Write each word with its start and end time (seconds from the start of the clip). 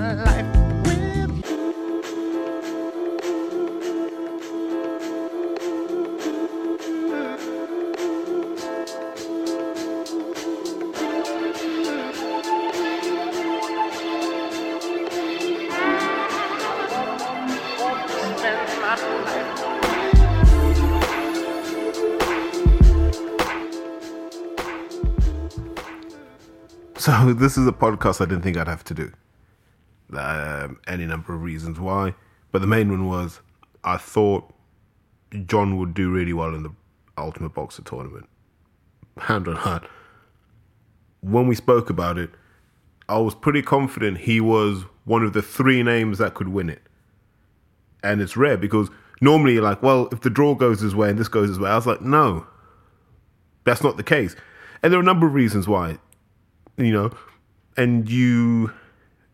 life 0.00 0.56
with 0.86 1.50
you. 1.50 1.66
So 26.98 27.32
this 27.34 27.56
is 27.56 27.66
a 27.66 27.72
podcast 27.72 28.20
I 28.20 28.24
didn't 28.24 28.42
think 28.42 28.56
I'd 28.56 28.68
have 28.68 28.84
to 28.84 28.94
do. 28.94 29.12
Um, 30.16 30.80
any 30.86 31.06
number 31.06 31.34
of 31.34 31.42
reasons 31.42 31.78
why, 31.78 32.14
but 32.52 32.60
the 32.60 32.66
main 32.66 32.90
one 32.90 33.06
was 33.06 33.40
I 33.84 33.96
thought 33.96 34.52
John 35.46 35.76
would 35.78 35.94
do 35.94 36.10
really 36.10 36.32
well 36.32 36.54
in 36.54 36.62
the 36.62 36.72
Ultimate 37.18 37.54
Boxer 37.54 37.82
tournament. 37.82 38.28
Hand 39.18 39.48
on 39.48 39.56
heart. 39.56 39.88
When 41.20 41.46
we 41.46 41.54
spoke 41.54 41.90
about 41.90 42.18
it, 42.18 42.30
I 43.08 43.18
was 43.18 43.34
pretty 43.34 43.62
confident 43.62 44.18
he 44.18 44.40
was 44.40 44.84
one 45.04 45.22
of 45.22 45.32
the 45.32 45.42
three 45.42 45.82
names 45.82 46.18
that 46.18 46.34
could 46.34 46.48
win 46.48 46.68
it. 46.68 46.82
And 48.02 48.20
it's 48.20 48.36
rare 48.36 48.56
because 48.56 48.90
normally 49.20 49.54
you're 49.54 49.62
like, 49.62 49.82
well, 49.82 50.08
if 50.12 50.20
the 50.20 50.30
draw 50.30 50.54
goes 50.54 50.80
his 50.80 50.94
way 50.94 51.10
and 51.10 51.18
this 51.18 51.28
goes 51.28 51.48
his 51.48 51.58
way, 51.58 51.70
I 51.70 51.76
was 51.76 51.86
like, 51.86 52.00
no, 52.00 52.46
that's 53.64 53.82
not 53.82 53.96
the 53.96 54.02
case. 54.02 54.36
And 54.82 54.92
there 54.92 54.98
are 54.98 55.02
a 55.02 55.06
number 55.06 55.26
of 55.26 55.34
reasons 55.34 55.66
why 55.66 55.98
you 56.76 56.92
know, 56.92 57.10
and 57.76 58.08
you 58.08 58.72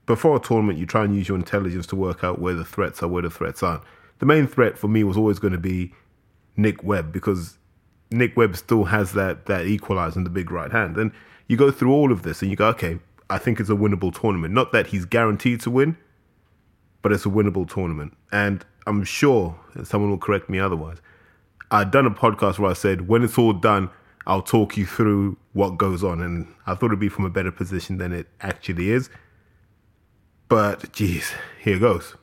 before 0.06 0.36
a 0.36 0.40
tournament 0.40 0.78
you 0.78 0.86
try 0.86 1.04
and 1.04 1.14
use 1.14 1.28
your 1.28 1.38
intelligence 1.38 1.86
to 1.88 1.96
work 1.96 2.24
out 2.24 2.40
where 2.40 2.54
the 2.54 2.64
threats 2.64 3.02
are, 3.02 3.08
where 3.08 3.22
the 3.22 3.30
threats 3.30 3.62
aren't. 3.62 3.82
The 4.18 4.26
main 4.26 4.46
threat 4.46 4.78
for 4.78 4.88
me 4.88 5.04
was 5.04 5.16
always 5.16 5.38
going 5.38 5.52
to 5.52 5.58
be 5.58 5.92
Nick 6.56 6.82
Webb 6.82 7.12
because 7.12 7.58
Nick 8.10 8.36
Webb 8.36 8.56
still 8.56 8.84
has 8.84 9.12
that 9.12 9.46
that 9.46 9.66
equalizer 9.66 10.18
in 10.18 10.24
the 10.24 10.30
big 10.30 10.50
right 10.50 10.70
hand. 10.70 10.96
And 10.96 11.12
you 11.48 11.56
go 11.56 11.70
through 11.70 11.92
all 11.92 12.12
of 12.12 12.22
this 12.22 12.42
and 12.42 12.50
you 12.50 12.56
go, 12.56 12.68
okay, 12.68 12.98
I 13.30 13.38
think 13.38 13.58
it's 13.60 13.70
a 13.70 13.74
winnable 13.74 14.14
tournament. 14.18 14.52
Not 14.52 14.72
that 14.72 14.88
he's 14.88 15.04
guaranteed 15.04 15.60
to 15.62 15.70
win, 15.70 15.96
but 17.00 17.12
it's 17.12 17.26
a 17.26 17.30
winnable 17.30 17.68
tournament. 17.68 18.16
And 18.30 18.64
I'm 18.86 19.04
sure, 19.04 19.58
someone 19.84 20.10
will 20.10 20.18
correct 20.18 20.48
me 20.50 20.58
otherwise, 20.58 20.98
I'd 21.70 21.90
done 21.90 22.06
a 22.06 22.10
podcast 22.10 22.58
where 22.58 22.70
I 22.70 22.74
said, 22.74 23.08
when 23.08 23.22
it's 23.22 23.38
all 23.38 23.54
done, 23.54 23.90
I'll 24.26 24.42
talk 24.42 24.76
you 24.76 24.84
through 24.86 25.38
what 25.52 25.78
goes 25.78 26.04
on. 26.04 26.20
And 26.20 26.46
I 26.66 26.74
thought 26.74 26.86
it'd 26.86 27.00
be 27.00 27.08
from 27.08 27.24
a 27.24 27.30
better 27.30 27.50
position 27.50 27.98
than 27.98 28.12
it 28.12 28.28
actually 28.40 28.90
is. 28.90 29.08
But 30.52 30.92
geez, 30.92 31.32
here 31.62 31.78
goes. 31.78 32.14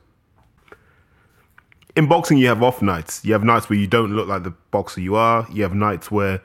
In 1.96 2.06
boxing, 2.06 2.38
you 2.38 2.46
have 2.46 2.62
off 2.62 2.80
nights. 2.80 3.24
You 3.24 3.32
have 3.32 3.42
nights 3.42 3.68
where 3.68 3.76
you 3.76 3.88
don't 3.88 4.14
look 4.14 4.28
like 4.28 4.44
the 4.44 4.52
boxer 4.70 5.00
you 5.00 5.16
are. 5.16 5.48
You 5.52 5.64
have 5.64 5.74
nights 5.74 6.12
where 6.12 6.40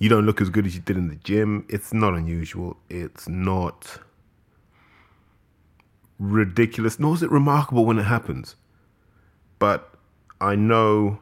you 0.00 0.08
don't 0.08 0.26
look 0.26 0.40
as 0.40 0.50
good 0.50 0.66
as 0.66 0.74
you 0.74 0.80
did 0.80 0.96
in 0.96 1.06
the 1.06 1.14
gym. 1.14 1.64
It's 1.68 1.94
not 1.94 2.14
unusual. 2.14 2.76
It's 2.90 3.28
not 3.28 4.00
ridiculous, 6.18 6.98
nor 6.98 7.14
is 7.14 7.22
it 7.22 7.30
remarkable 7.30 7.86
when 7.86 8.00
it 8.00 8.06
happens. 8.06 8.56
But 9.60 9.88
I 10.40 10.56
know 10.56 11.20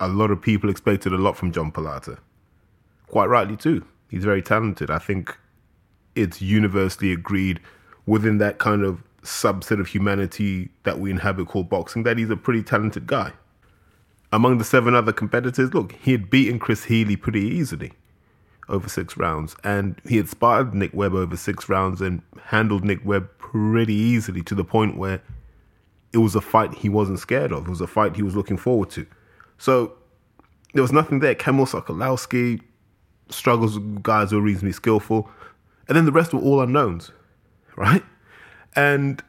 a 0.00 0.08
lot 0.08 0.32
of 0.32 0.42
people 0.42 0.68
expected 0.68 1.14
a 1.14 1.16
lot 1.16 1.38
from 1.38 1.50
John 1.50 1.72
Palata. 1.72 2.18
Quite 3.06 3.30
rightly, 3.30 3.56
too. 3.56 3.86
He's 4.10 4.24
very 4.24 4.42
talented. 4.42 4.90
I 4.90 4.98
think 4.98 5.34
it's 6.14 6.42
universally 6.42 7.10
agreed 7.10 7.60
within 8.04 8.36
that 8.36 8.58
kind 8.58 8.84
of 8.84 9.02
subset 9.24 9.80
of 9.80 9.88
humanity 9.88 10.68
that 10.84 10.98
we 10.98 11.10
inhabit 11.10 11.48
called 11.48 11.68
boxing 11.68 12.02
that 12.04 12.18
he's 12.18 12.30
a 12.30 12.36
pretty 12.36 12.62
talented 12.62 13.06
guy. 13.06 13.32
Among 14.32 14.58
the 14.58 14.64
seven 14.64 14.94
other 14.94 15.12
competitors, 15.12 15.74
look, 15.74 15.92
he 15.92 16.12
had 16.12 16.30
beaten 16.30 16.58
Chris 16.58 16.84
Healy 16.84 17.16
pretty 17.16 17.40
easily 17.40 17.92
over 18.68 18.88
six 18.88 19.16
rounds, 19.16 19.56
and 19.62 20.00
he 20.08 20.16
had 20.16 20.28
sparred 20.28 20.74
Nick 20.74 20.92
Webb 20.94 21.14
over 21.14 21.36
six 21.36 21.68
rounds 21.68 22.00
and 22.00 22.22
handled 22.44 22.84
Nick 22.84 23.04
Webb 23.04 23.28
pretty 23.38 23.94
easily 23.94 24.42
to 24.42 24.54
the 24.54 24.64
point 24.64 24.96
where 24.96 25.22
it 26.12 26.18
was 26.18 26.34
a 26.34 26.40
fight 26.40 26.74
he 26.74 26.88
wasn't 26.88 27.18
scared 27.18 27.52
of. 27.52 27.66
It 27.66 27.70
was 27.70 27.80
a 27.80 27.86
fight 27.86 28.16
he 28.16 28.22
was 28.22 28.36
looking 28.36 28.56
forward 28.56 28.90
to. 28.90 29.06
So 29.58 29.94
there 30.72 30.82
was 30.82 30.92
nothing 30.92 31.20
there. 31.20 31.34
Kamil 31.34 31.66
Sokolowski 31.66 32.60
struggles 33.28 33.78
with 33.78 34.02
guys 34.02 34.30
who 34.30 34.38
are 34.38 34.42
reasonably 34.42 34.72
skillful, 34.72 35.30
and 35.88 35.96
then 35.96 36.04
the 36.04 36.12
rest 36.12 36.32
were 36.32 36.40
all 36.40 36.60
unknowns, 36.60 37.12
right? 37.76 38.02
And 38.76 39.22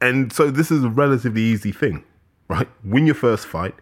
and 0.00 0.32
so 0.32 0.50
this 0.50 0.70
is 0.70 0.84
a 0.84 0.88
relatively 0.88 1.42
easy 1.42 1.72
thing, 1.72 2.04
right? 2.48 2.68
Win 2.84 3.06
your 3.06 3.14
first 3.14 3.46
fight. 3.46 3.74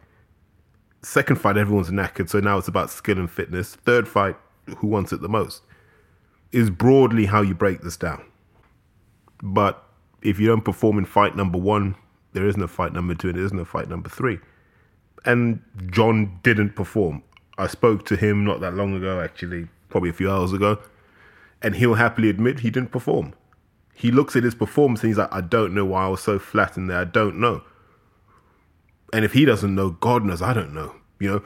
Second 1.03 1.41
fight, 1.41 1.57
everyone's 1.57 1.91
knackered, 1.91 2.29
so 2.29 2.39
now 2.39 2.59
it's 2.59 2.69
about 2.69 2.91
skill 2.91 3.19
and 3.19 3.31
fitness. 3.31 3.75
Third 3.75 4.07
fight, 4.07 4.37
who 4.79 4.87
wants 4.87 5.13
it 5.13 5.21
the 5.21 5.29
most? 5.29 5.63
Is 6.53 6.71
broadly 6.71 7.27
how 7.27 7.43
you 7.43 7.55
break 7.55 7.81
this 7.81 7.97
down. 7.97 8.25
But 9.43 9.83
if 10.23 10.39
you 10.39 10.47
don't 10.47 10.65
perform 10.65 10.99
in 10.99 11.05
fight 11.05 11.35
number 11.35 11.59
one, 11.59 11.97
there 12.35 12.47
isn't 12.47 12.63
a 12.63 12.69
fight 12.69 12.93
number 12.93 13.15
two, 13.15 13.29
and 13.29 13.37
there 13.37 13.45
isn't 13.45 13.59
a 13.59 13.65
fight 13.65 13.89
number 13.89 14.09
three. 14.09 14.39
And 15.25 15.61
John 15.91 16.39
didn't 16.43 16.77
perform. 16.77 17.23
I 17.59 17.67
spoke 17.67 18.07
to 18.07 18.17
him 18.17 18.45
not 18.45 18.61
that 18.61 18.75
long 18.75 18.95
ago, 18.95 19.21
actually, 19.21 19.69
probably 19.89 20.11
a 20.11 20.15
few 20.15 20.31
hours 20.31 20.53
ago, 20.53 20.79
and 21.61 21.75
he'll 21.75 21.95
happily 21.95 22.29
admit 22.29 22.61
he 22.61 22.71
didn't 22.71 22.93
perform. 22.93 23.35
He 24.03 24.11
looks 24.11 24.35
at 24.35 24.43
his 24.43 24.57
performance 24.57 25.01
and 25.05 25.11
he's 25.11 25.19
like, 25.19 25.33
I 25.33 25.41
don't 25.41 25.73
know 25.75 25.85
why 25.85 26.07
I 26.07 26.09
was 26.09 26.21
so 26.21 26.37
flat 26.37 26.77
in 26.77 26.89
there. 26.89 26.99
I 26.99 27.05
don't 27.05 27.39
know. 27.39 27.63
And 29.13 29.25
if 29.25 29.33
he 29.33 29.45
doesn't 29.45 29.73
know, 29.73 29.91
God 29.91 30.25
knows, 30.25 30.43
I 30.43 30.53
don't 30.53 30.75
know, 30.75 30.93
you 31.21 31.31
know. 31.31 31.45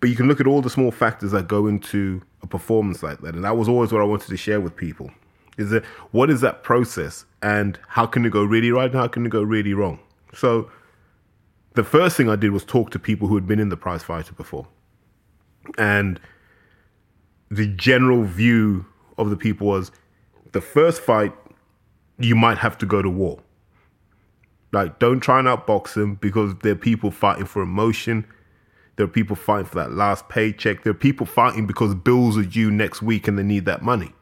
But 0.00 0.08
you 0.08 0.16
can 0.16 0.26
look 0.26 0.40
at 0.40 0.46
all 0.46 0.62
the 0.62 0.70
small 0.70 0.92
factors 0.92 1.32
that 1.32 1.46
go 1.46 1.66
into 1.66 2.22
a 2.42 2.46
performance 2.46 3.02
like 3.02 3.20
that. 3.20 3.34
And 3.34 3.44
that 3.44 3.58
was 3.58 3.68
always 3.68 3.92
what 3.92 4.00
I 4.00 4.06
wanted 4.06 4.28
to 4.28 4.38
share 4.38 4.62
with 4.62 4.74
people. 4.76 5.10
Is 5.58 5.68
that 5.72 5.84
what 6.10 6.30
is 6.30 6.40
that 6.40 6.62
process 6.62 7.26
and 7.42 7.78
how 7.86 8.06
can 8.06 8.24
it 8.24 8.30
go 8.30 8.44
really 8.44 8.70
right 8.70 8.90
and 8.90 8.98
how 8.98 9.06
can 9.06 9.26
it 9.26 9.28
go 9.28 9.42
really 9.42 9.74
wrong? 9.74 9.98
So 10.32 10.70
the 11.74 11.84
first 11.84 12.16
thing 12.16 12.30
I 12.30 12.36
did 12.36 12.52
was 12.52 12.64
talk 12.64 12.92
to 12.92 12.98
people 12.98 13.28
who 13.28 13.34
had 13.34 13.46
been 13.46 13.60
in 13.60 13.68
the 13.68 13.76
prize 13.76 14.02
fighter 14.02 14.32
before. 14.32 14.66
And 15.76 16.18
the 17.50 17.66
general 17.66 18.24
view 18.24 18.86
of 19.18 19.28
the 19.28 19.36
people 19.36 19.66
was 19.66 19.92
the 20.52 20.62
first 20.62 21.02
fight, 21.02 21.34
you 22.20 22.36
might 22.36 22.58
have 22.58 22.78
to 22.78 22.86
go 22.86 23.02
to 23.02 23.10
war. 23.10 23.40
Like, 24.72 24.98
don't 24.98 25.20
try 25.20 25.38
and 25.40 25.48
outbox 25.48 25.94
them 25.94 26.14
because 26.14 26.54
there 26.62 26.72
are 26.72 26.76
people 26.76 27.10
fighting 27.10 27.46
for 27.46 27.62
emotion. 27.62 28.24
There 28.96 29.04
are 29.04 29.08
people 29.08 29.34
fighting 29.34 29.66
for 29.66 29.76
that 29.76 29.92
last 29.92 30.28
paycheck. 30.28 30.84
There 30.84 30.92
are 30.92 30.94
people 30.94 31.26
fighting 31.26 31.66
because 31.66 31.94
bills 31.94 32.38
are 32.38 32.44
due 32.44 32.70
next 32.70 33.02
week 33.02 33.26
and 33.26 33.38
they 33.38 33.42
need 33.42 33.64
that 33.64 33.82
money. 33.82 34.12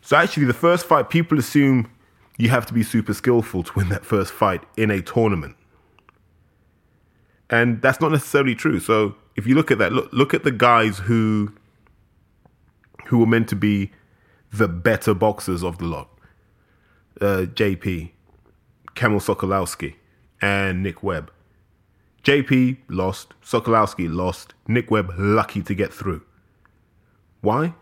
So, 0.00 0.16
actually, 0.16 0.46
the 0.46 0.54
first 0.54 0.86
fight, 0.86 1.10
people 1.10 1.38
assume 1.38 1.90
you 2.36 2.48
have 2.48 2.66
to 2.66 2.74
be 2.74 2.82
super 2.82 3.14
skillful 3.14 3.62
to 3.62 3.72
win 3.76 3.88
that 3.90 4.04
first 4.04 4.32
fight 4.32 4.62
in 4.76 4.90
a 4.90 5.00
tournament. 5.00 5.56
And 7.48 7.80
that's 7.80 8.00
not 8.00 8.10
necessarily 8.10 8.54
true. 8.54 8.80
So, 8.80 9.14
if 9.36 9.46
you 9.46 9.54
look 9.54 9.70
at 9.70 9.78
that, 9.78 9.92
look, 9.92 10.12
look 10.12 10.34
at 10.34 10.42
the 10.44 10.50
guys 10.50 10.98
who 10.98 11.52
who 13.06 13.18
were 13.18 13.26
meant 13.26 13.48
to 13.50 13.56
be 13.56 13.92
the 14.52 14.66
better 14.66 15.14
boxers 15.14 15.62
of 15.62 15.78
the 15.78 15.84
lot. 15.84 16.08
Uh, 17.20 17.46
JP, 17.46 18.10
Kamil 18.94 19.20
Sokolowski, 19.20 19.94
and 20.42 20.82
Nick 20.82 21.02
Webb. 21.02 21.30
JP 22.24 22.78
lost, 22.88 23.34
Sokolowski 23.42 24.12
lost, 24.12 24.54
Nick 24.66 24.90
Webb 24.90 25.12
lucky 25.18 25.62
to 25.62 25.74
get 25.74 25.92
through. 25.92 26.22
Why? 27.40 27.74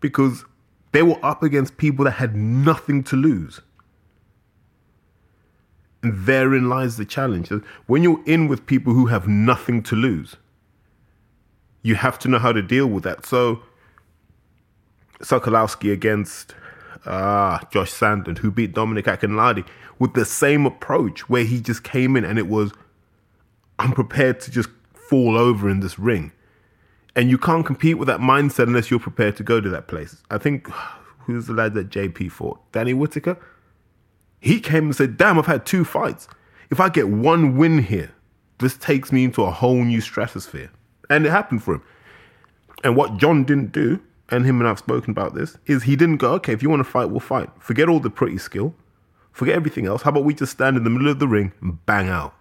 Because 0.00 0.44
they 0.92 1.02
were 1.02 1.24
up 1.24 1.42
against 1.42 1.76
people 1.76 2.04
that 2.04 2.12
had 2.12 2.34
nothing 2.36 3.02
to 3.04 3.16
lose. 3.16 3.60
And 6.02 6.26
therein 6.26 6.68
lies 6.68 6.96
the 6.96 7.04
challenge. 7.04 7.50
When 7.86 8.02
you're 8.02 8.22
in 8.26 8.48
with 8.48 8.66
people 8.66 8.92
who 8.92 9.06
have 9.06 9.26
nothing 9.26 9.82
to 9.84 9.96
lose, 9.96 10.36
you 11.82 11.94
have 11.94 12.18
to 12.20 12.28
know 12.28 12.38
how 12.38 12.52
to 12.52 12.62
deal 12.62 12.86
with 12.86 13.04
that. 13.04 13.24
So, 13.24 13.62
Sokolowski 15.20 15.92
against 15.92 16.54
uh, 17.04 17.58
Josh 17.70 17.92
Sandon, 17.92 18.36
who 18.36 18.50
beat 18.50 18.74
Dominic 18.74 19.06
Akinlade 19.06 19.66
with 19.98 20.14
the 20.14 20.24
same 20.24 20.66
approach, 20.66 21.28
where 21.28 21.44
he 21.44 21.60
just 21.60 21.84
came 21.84 22.16
in 22.16 22.24
and 22.24 22.38
it 22.38 22.48
was, 22.48 22.72
I'm 23.78 23.92
prepared 23.92 24.40
to 24.40 24.50
just 24.50 24.68
fall 24.94 25.36
over 25.36 25.68
in 25.68 25.80
this 25.80 25.98
ring. 25.98 26.32
And 27.16 27.30
you 27.30 27.38
can't 27.38 27.64
compete 27.64 27.98
with 27.98 28.08
that 28.08 28.20
mindset 28.20 28.64
unless 28.64 28.90
you're 28.90 29.00
prepared 29.00 29.36
to 29.36 29.44
go 29.44 29.60
to 29.60 29.68
that 29.70 29.86
place. 29.86 30.22
I 30.30 30.38
think, 30.38 30.68
who's 31.20 31.46
the 31.46 31.52
lad 31.52 31.74
that 31.74 31.90
JP 31.90 32.32
fought? 32.32 32.60
Danny 32.72 32.94
Whitaker? 32.94 33.38
He 34.40 34.60
came 34.60 34.84
and 34.84 34.96
said, 34.96 35.16
Damn, 35.16 35.38
I've 35.38 35.46
had 35.46 35.64
two 35.64 35.84
fights. 35.84 36.28
If 36.70 36.80
I 36.80 36.88
get 36.88 37.08
one 37.08 37.56
win 37.56 37.78
here, 37.78 38.12
this 38.58 38.76
takes 38.76 39.10
me 39.12 39.24
into 39.24 39.42
a 39.42 39.50
whole 39.50 39.82
new 39.84 40.00
stratosphere. 40.00 40.70
And 41.08 41.26
it 41.26 41.30
happened 41.30 41.62
for 41.62 41.74
him. 41.74 41.82
And 42.82 42.96
what 42.96 43.16
John 43.16 43.44
didn't 43.44 43.72
do, 43.72 44.00
and 44.30 44.46
him 44.46 44.60
and 44.60 44.68
I've 44.68 44.78
spoken 44.78 45.10
about 45.10 45.34
this, 45.34 45.58
is 45.66 45.84
he 45.84 45.96
didn't 45.96 46.16
go, 46.16 46.32
okay, 46.34 46.52
if 46.52 46.62
you 46.62 46.70
want 46.70 46.80
to 46.80 46.90
fight, 46.90 47.06
we'll 47.06 47.20
fight. 47.20 47.50
Forget 47.58 47.88
all 47.88 48.00
the 48.00 48.10
pretty 48.10 48.38
skill. 48.38 48.74
Forget 49.32 49.56
everything 49.56 49.86
else. 49.86 50.02
How 50.02 50.10
about 50.10 50.24
we 50.24 50.34
just 50.34 50.52
stand 50.52 50.76
in 50.76 50.84
the 50.84 50.90
middle 50.90 51.08
of 51.08 51.18
the 51.18 51.28
ring 51.28 51.52
and 51.60 51.84
bang 51.86 52.08
out? 52.08 52.34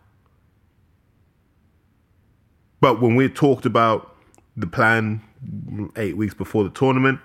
But 2.80 3.02
when 3.02 3.16
we 3.16 3.30
talked 3.30 3.66
about 3.66 4.16
the 4.56 4.68
plan 4.68 5.22
eight 5.96 6.18
weeks 6.18 6.34
before 6.34 6.64
the 6.64 6.70
tournament, 6.70 7.20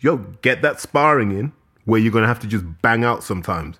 yo, 0.00 0.18
get 0.42 0.62
that 0.62 0.80
sparring 0.80 1.32
in 1.32 1.52
where 1.84 2.00
you're 2.00 2.12
going 2.12 2.22
to 2.22 2.28
have 2.28 2.40
to 2.40 2.46
just 2.46 2.64
bang 2.82 3.04
out 3.04 3.22
sometimes. 3.22 3.78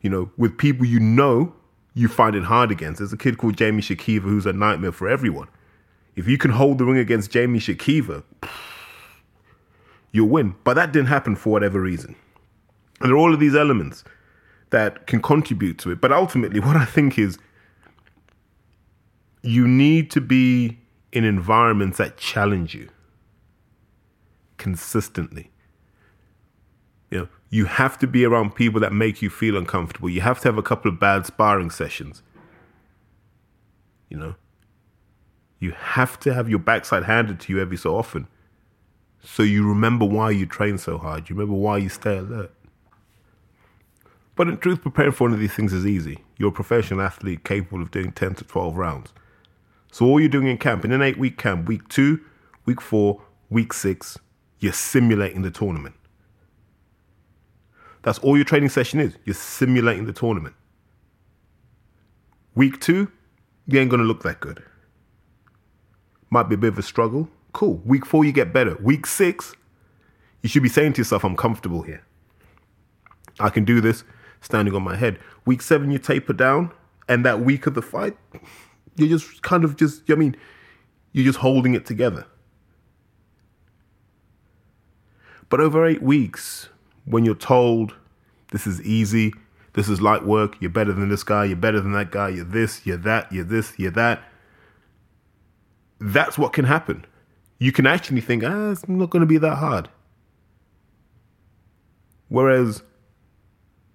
You 0.00 0.10
know, 0.10 0.30
with 0.36 0.58
people 0.58 0.86
you 0.86 0.98
know 0.98 1.54
you 1.94 2.08
find 2.08 2.34
it 2.34 2.44
hard 2.44 2.70
against. 2.70 2.98
There's 2.98 3.12
a 3.12 3.18
kid 3.18 3.38
called 3.38 3.56
Jamie 3.56 3.82
Shakiva 3.82 4.22
who's 4.22 4.46
a 4.46 4.52
nightmare 4.52 4.92
for 4.92 5.08
everyone. 5.08 5.48
If 6.16 6.26
you 6.26 6.38
can 6.38 6.50
hold 6.50 6.78
the 6.78 6.84
ring 6.84 6.98
against 6.98 7.30
Jamie 7.30 7.58
Shakiva, 7.58 8.22
you'll 10.12 10.28
win. 10.28 10.54
But 10.64 10.74
that 10.74 10.92
didn't 10.92 11.08
happen 11.08 11.36
for 11.36 11.50
whatever 11.50 11.80
reason. 11.80 12.14
And 13.00 13.08
there 13.08 13.16
are 13.16 13.18
all 13.18 13.34
of 13.34 13.40
these 13.40 13.56
elements 13.56 14.04
that 14.70 15.06
can 15.06 15.20
contribute 15.20 15.78
to 15.78 15.90
it. 15.90 16.00
But 16.00 16.12
ultimately, 16.12 16.60
what 16.60 16.76
I 16.76 16.84
think 16.84 17.18
is 17.18 17.38
you 19.42 19.66
need 19.66 20.10
to 20.12 20.20
be 20.20 20.78
in 21.12 21.24
environments 21.24 21.98
that 21.98 22.16
challenge 22.16 22.74
you 22.74 22.88
consistently. 24.56 25.50
You 27.10 27.18
know, 27.18 27.28
you 27.50 27.66
have 27.66 27.98
to 27.98 28.06
be 28.06 28.24
around 28.24 28.54
people 28.54 28.80
that 28.80 28.92
make 28.92 29.20
you 29.20 29.28
feel 29.28 29.56
uncomfortable. 29.56 30.08
You 30.08 30.22
have 30.22 30.40
to 30.40 30.48
have 30.48 30.56
a 30.56 30.62
couple 30.62 30.90
of 30.90 30.98
bad 30.98 31.26
sparring 31.26 31.70
sessions. 31.70 32.22
You 34.08 34.16
know, 34.16 34.34
you 35.58 35.72
have 35.72 36.18
to 36.20 36.32
have 36.32 36.48
your 36.48 36.58
backside 36.58 37.04
handed 37.04 37.40
to 37.40 37.52
you 37.52 37.60
every 37.60 37.76
so 37.76 37.96
often. 37.96 38.28
So 39.22 39.42
you 39.42 39.66
remember 39.68 40.04
why 40.04 40.30
you 40.30 40.46
train 40.46 40.78
so 40.78 40.98
hard. 40.98 41.30
You 41.30 41.36
remember 41.36 41.54
why 41.54 41.78
you 41.78 41.88
stay 41.88 42.18
alert. 42.18 42.52
But 44.34 44.48
in 44.48 44.58
truth, 44.58 44.82
preparing 44.82 45.12
for 45.12 45.24
one 45.24 45.34
of 45.34 45.40
these 45.40 45.52
things 45.52 45.72
is 45.72 45.86
easy. 45.86 46.18
You're 46.38 46.48
a 46.48 46.52
professional 46.52 47.02
athlete 47.02 47.44
capable 47.44 47.82
of 47.82 47.90
doing 47.90 48.12
10 48.12 48.34
to 48.36 48.44
12 48.44 48.76
rounds. 48.76 49.12
So 49.92 50.06
all 50.06 50.18
you're 50.18 50.28
doing 50.28 50.46
in 50.46 50.58
camp, 50.58 50.84
in 50.84 50.92
an 50.92 51.02
eight 51.02 51.18
week 51.18 51.36
camp, 51.36 51.68
week 51.68 51.86
two, 51.88 52.20
week 52.64 52.80
four, 52.80 53.22
week 53.50 53.72
six, 53.72 54.18
you're 54.58 54.72
simulating 54.72 55.42
the 55.42 55.50
tournament. 55.50 55.94
That's 58.02 58.18
all 58.18 58.36
your 58.36 58.44
training 58.44 58.70
session 58.70 59.00
is. 59.00 59.16
You're 59.24 59.34
simulating 59.34 60.06
the 60.06 60.12
tournament. 60.12 60.54
Week 62.54 62.80
two, 62.80 63.12
you 63.66 63.78
ain't 63.78 63.90
gonna 63.90 64.02
look 64.02 64.22
that 64.22 64.40
good. 64.40 64.62
Might 66.30 66.48
be 66.48 66.54
a 66.54 66.58
bit 66.58 66.68
of 66.68 66.78
a 66.78 66.82
struggle. 66.82 67.28
Cool. 67.52 67.82
Week 67.84 68.06
four, 68.06 68.24
you 68.24 68.32
get 68.32 68.52
better. 68.52 68.76
Week 68.80 69.06
six, 69.06 69.54
you 70.42 70.48
should 70.48 70.62
be 70.62 70.68
saying 70.68 70.94
to 70.94 71.00
yourself, 71.00 71.24
I'm 71.24 71.36
comfortable 71.36 71.82
here. 71.82 72.04
I 73.40 73.50
can 73.50 73.64
do 73.64 73.80
this 73.80 74.04
standing 74.40 74.74
on 74.74 74.82
my 74.82 74.96
head. 74.96 75.18
Week 75.44 75.62
seven, 75.62 75.90
you 75.90 75.98
taper 75.98 76.32
down, 76.32 76.72
and 77.08 77.24
that 77.24 77.40
week 77.40 77.66
of 77.66 77.74
the 77.74 77.82
fight, 77.82 78.16
you're 78.96 79.08
just 79.08 79.42
kind 79.42 79.64
of 79.64 79.76
just, 79.76 80.10
I 80.10 80.14
mean, 80.14 80.36
you're 81.12 81.24
just 81.24 81.38
holding 81.38 81.74
it 81.74 81.86
together. 81.86 82.26
But 85.48 85.60
over 85.60 85.86
eight 85.86 86.02
weeks, 86.02 86.70
when 87.04 87.24
you're 87.24 87.34
told 87.34 87.94
this 88.52 88.66
is 88.66 88.80
easy, 88.82 89.34
this 89.74 89.88
is 89.88 90.00
light 90.00 90.24
work, 90.24 90.56
you're 90.60 90.70
better 90.70 90.92
than 90.92 91.08
this 91.08 91.22
guy, 91.22 91.44
you're 91.44 91.56
better 91.56 91.80
than 91.80 91.92
that 91.92 92.10
guy, 92.10 92.30
you're 92.30 92.44
this, 92.44 92.86
you're 92.86 92.96
that, 92.98 93.30
you're 93.32 93.44
this, 93.44 93.78
you're 93.78 93.90
that, 93.90 94.22
that's 96.00 96.38
what 96.38 96.52
can 96.52 96.64
happen. 96.64 97.04
You 97.62 97.70
can 97.70 97.86
actually 97.86 98.20
think, 98.20 98.42
ah, 98.42 98.72
it's 98.72 98.88
not 98.88 99.10
going 99.10 99.20
to 99.20 99.26
be 99.26 99.38
that 99.38 99.58
hard. 99.58 99.88
Whereas 102.28 102.82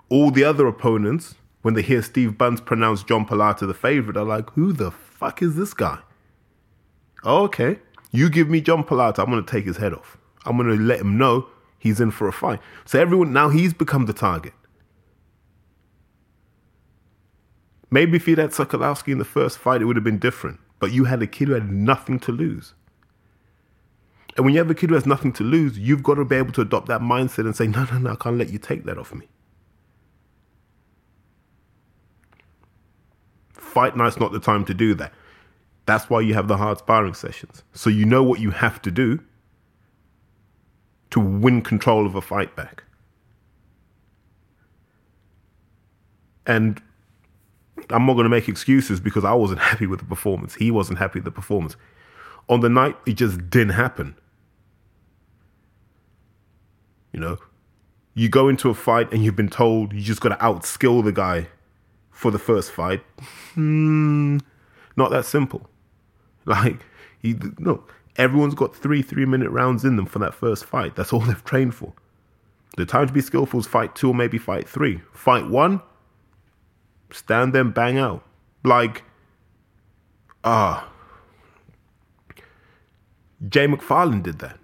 all 0.08 0.32
the 0.32 0.46
other 0.46 0.68
opponents, 0.68 1.36
when 1.64 1.74
they 1.74 1.82
hear 1.82 2.02
Steve 2.02 2.38
Bunce 2.38 2.62
pronounce 2.62 3.04
John 3.04 3.26
Palata 3.26 3.68
the 3.68 3.74
favorite, 3.74 4.16
are 4.16 4.24
like, 4.24 4.50
who 4.52 4.72
the 4.72 4.90
fuck 4.90 5.42
is 5.42 5.58
this 5.58 5.74
guy? 5.74 6.00
Oh, 7.26 7.44
okay. 7.44 7.80
You 8.10 8.30
give 8.30 8.48
me 8.48 8.62
John 8.62 8.86
Palata, 8.86 9.20
I'm 9.20 9.30
going 9.30 9.44
to 9.44 9.52
take 9.52 9.66
his 9.66 9.76
head 9.76 9.94
off. 9.94 10.18
I'm 10.46 10.56
going 10.56 10.70
to 10.70 10.82
let 10.82 11.02
him 11.02 11.18
know 11.18 11.48
he's 11.78 12.00
in 12.00 12.12
for 12.12 12.30
a 12.30 12.32
fight. 12.32 12.62
So 12.86 13.02
everyone, 13.02 13.34
now 13.34 13.50
he's 13.50 13.74
become 13.74 14.06
the 14.06 14.14
target. 14.14 14.54
Maybe 17.92 18.16
if 18.16 18.28
he'd 18.28 18.38
had 18.38 18.52
Sokolowski 18.52 19.12
in 19.12 19.18
the 19.18 19.26
first 19.26 19.58
fight, 19.58 19.82
it 19.82 19.86
would 19.86 19.98
have 19.98 20.06
been 20.06 20.20
different. 20.20 20.62
But 20.80 20.94
you 20.94 21.04
had 21.04 21.22
a 21.22 21.28
kid 21.28 21.50
who 21.50 21.56
had 21.56 21.70
nothing 21.70 22.18
to 22.22 22.32
lose. 22.32 22.74
And 24.38 24.46
when 24.46 24.54
you 24.54 24.60
have 24.60 24.70
a 24.70 24.76
kid 24.76 24.92
who 24.92 24.96
has 24.96 25.08
nothing 25.08 25.34
to 25.34 25.44
lose, 25.44 25.80
you've 25.80 26.04
got 26.04 26.14
to 26.14 26.24
be 26.24 26.36
able 26.36 26.52
to 26.54 26.62
adopt 26.62 26.88
that 26.88 27.02
mindset 27.02 27.40
and 27.40 27.56
say, 27.56 27.66
no, 27.66 27.86
no, 27.86 27.98
no, 27.98 28.12
I 28.12 28.16
can't 28.16 28.38
let 28.38 28.50
you 28.50 28.60
take 28.60 28.86
that 28.86 29.00
off 29.00 29.14
me. 29.14 29.28
Fight 33.52 33.98
night's 33.98 34.20
not 34.20 34.32
the 34.32 34.40
time 34.40 34.64
to 34.66 34.76
do 34.76 34.94
that. 34.94 35.12
That's 35.88 36.10
why 36.10 36.22
you 36.22 36.36
have 36.36 36.48
the 36.48 36.58
hard 36.58 36.78
sparring 36.78 37.16
sessions. 37.16 37.64
So 37.74 37.90
you 37.90 38.06
know 38.06 38.22
what 38.22 38.40
you 38.40 38.52
have 38.52 38.80
to 38.84 38.92
do 38.92 39.20
to 41.10 41.20
win 41.20 41.64
control 41.64 42.06
of 42.06 42.14
a 42.14 42.22
fight 42.22 42.56
back. 42.56 42.84
And 46.46 46.80
I'm 47.90 48.06
not 48.06 48.14
going 48.14 48.26
to 48.26 48.30
make 48.30 48.48
excuses 48.48 49.00
because 49.00 49.26
I 49.26 49.34
wasn't 49.34 49.62
happy 49.62 49.88
with 49.88 50.00
the 50.00 50.06
performance. 50.06 50.56
He 50.56 50.70
wasn't 50.70 51.00
happy 51.00 51.20
with 51.20 51.26
the 51.26 51.32
performance. 51.32 51.76
On 52.50 52.60
the 52.60 52.70
night, 52.70 52.96
it 53.08 53.14
just 53.14 53.50
didn't 53.50 53.74
happen. 53.74 54.16
You 57.18 57.24
know, 57.24 57.38
you 58.14 58.30
go 58.30 58.48
into 58.48 58.70
a 58.70 58.76
fight 58.76 59.12
and 59.12 59.26
you've 59.26 59.36
been 59.36 59.50
told 59.50 59.92
you 59.92 60.02
just 60.02 60.22
got 60.22 60.30
to 60.30 60.36
outskill 60.36 61.04
the 61.04 61.12
guy 61.12 61.48
for 62.12 62.30
the 62.30 62.38
first 62.38 62.72
fight. 62.72 63.02
Hmm, 63.56 64.38
not 64.96 65.10
that 65.10 65.26
simple. 65.26 65.68
Like, 66.46 66.80
he, 67.20 67.36
no, 67.58 67.84
everyone's 68.16 68.56
got 68.56 68.74
three 68.74 69.02
three 69.02 69.26
minute 69.26 69.50
rounds 69.50 69.84
in 69.84 69.98
them 69.98 70.06
for 70.06 70.20
that 70.20 70.34
first 70.34 70.64
fight. 70.64 70.96
That's 70.96 71.12
all 71.12 71.20
they've 71.26 71.44
trained 71.44 71.76
for. 71.76 71.92
The 72.78 72.86
time 72.86 73.08
to 73.08 73.12
be 73.12 73.20
skillful 73.20 73.60
is 73.60 73.68
fight 73.68 73.96
two 73.96 74.10
or 74.10 74.14
maybe 74.14 74.38
fight 74.38 74.70
three. 74.70 75.02
Fight 75.12 75.48
one, 75.50 75.82
stand 77.12 77.52
there 77.52 77.64
and 77.64 77.74
bang 77.74 77.98
out. 77.98 78.24
Like, 78.64 79.04
ah. 80.44 80.88
Jay 83.50 83.68
McFarland 83.68 84.24
did 84.24 84.40
that. 84.40 84.60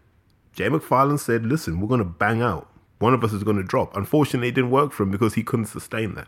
Jay 0.54 0.70
McFarland 0.70 1.20
said, 1.20 1.46
listen, 1.46 1.80
we're 1.80 1.88
going 1.88 2.00
to 2.00 2.06
bang 2.06 2.42
out. 2.42 2.70
One 3.00 3.14
of 3.14 3.24
us 3.24 3.34
is 3.34 3.44
going 3.44 3.58
to 3.58 3.64
drop. 3.64 3.98
Unfortunately, 3.98 4.50
it 4.50 4.56
didn't 4.56 4.72
work 4.72 4.92
for 4.92 5.04
him 5.04 5.12
because 5.12 5.34
he 5.34 5.44
couldn't 5.44 5.66
sustain 5.66 6.16
that. 6.16 6.27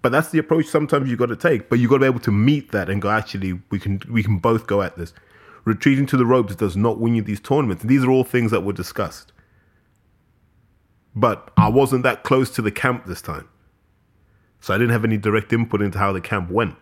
But 0.00 0.12
that's 0.12 0.30
the 0.30 0.38
approach 0.38 0.66
sometimes 0.66 1.08
you've 1.08 1.18
got 1.18 1.26
to 1.26 1.36
take. 1.36 1.68
But 1.68 1.78
you've 1.78 1.90
got 1.90 1.96
to 1.96 2.00
be 2.02 2.06
able 2.06 2.20
to 2.20 2.30
meet 2.30 2.72
that 2.72 2.88
and 2.88 3.02
go, 3.02 3.10
actually, 3.10 3.60
we 3.70 3.78
can 3.78 4.00
we 4.08 4.22
can 4.22 4.38
both 4.38 4.66
go 4.66 4.82
at 4.82 4.96
this. 4.96 5.12
Retreating 5.64 6.06
to 6.06 6.16
the 6.16 6.26
ropes 6.26 6.54
does 6.54 6.76
not 6.76 7.00
win 7.00 7.14
you 7.14 7.22
these 7.22 7.40
tournaments. 7.40 7.84
These 7.84 8.04
are 8.04 8.10
all 8.10 8.22
things 8.22 8.50
that 8.50 8.64
were 8.64 8.74
discussed. 8.74 9.32
But 11.16 11.50
I 11.56 11.68
wasn't 11.68 12.02
that 12.02 12.22
close 12.22 12.50
to 12.50 12.62
the 12.62 12.70
camp 12.70 13.06
this 13.06 13.22
time. 13.22 13.48
So 14.60 14.74
I 14.74 14.78
didn't 14.78 14.92
have 14.92 15.04
any 15.04 15.16
direct 15.16 15.52
input 15.52 15.80
into 15.80 15.98
how 15.98 16.12
the 16.12 16.20
camp 16.20 16.50
went. 16.50 16.76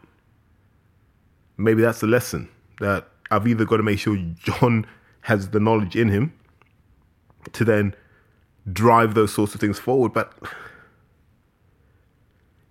Maybe 1.57 1.83
that's 1.83 2.01
the 2.01 2.07
lesson 2.07 2.49
that 2.81 3.09
I've 3.31 3.47
either 3.47 3.65
got 3.65 3.77
to 3.77 3.83
make 3.83 3.99
sure 3.99 4.17
John 4.43 4.87
has 5.23 5.51
the 5.51 5.61
knowledge 5.61 5.97
in 5.97 6.09
him 6.09 6.33
to 7.53 7.65
then 7.65 7.95
drive 8.71 9.15
those 9.15 9.33
sorts 9.33 9.55
of 9.55 9.61
things 9.61 9.79
forward. 9.79 10.13
But 10.13 10.33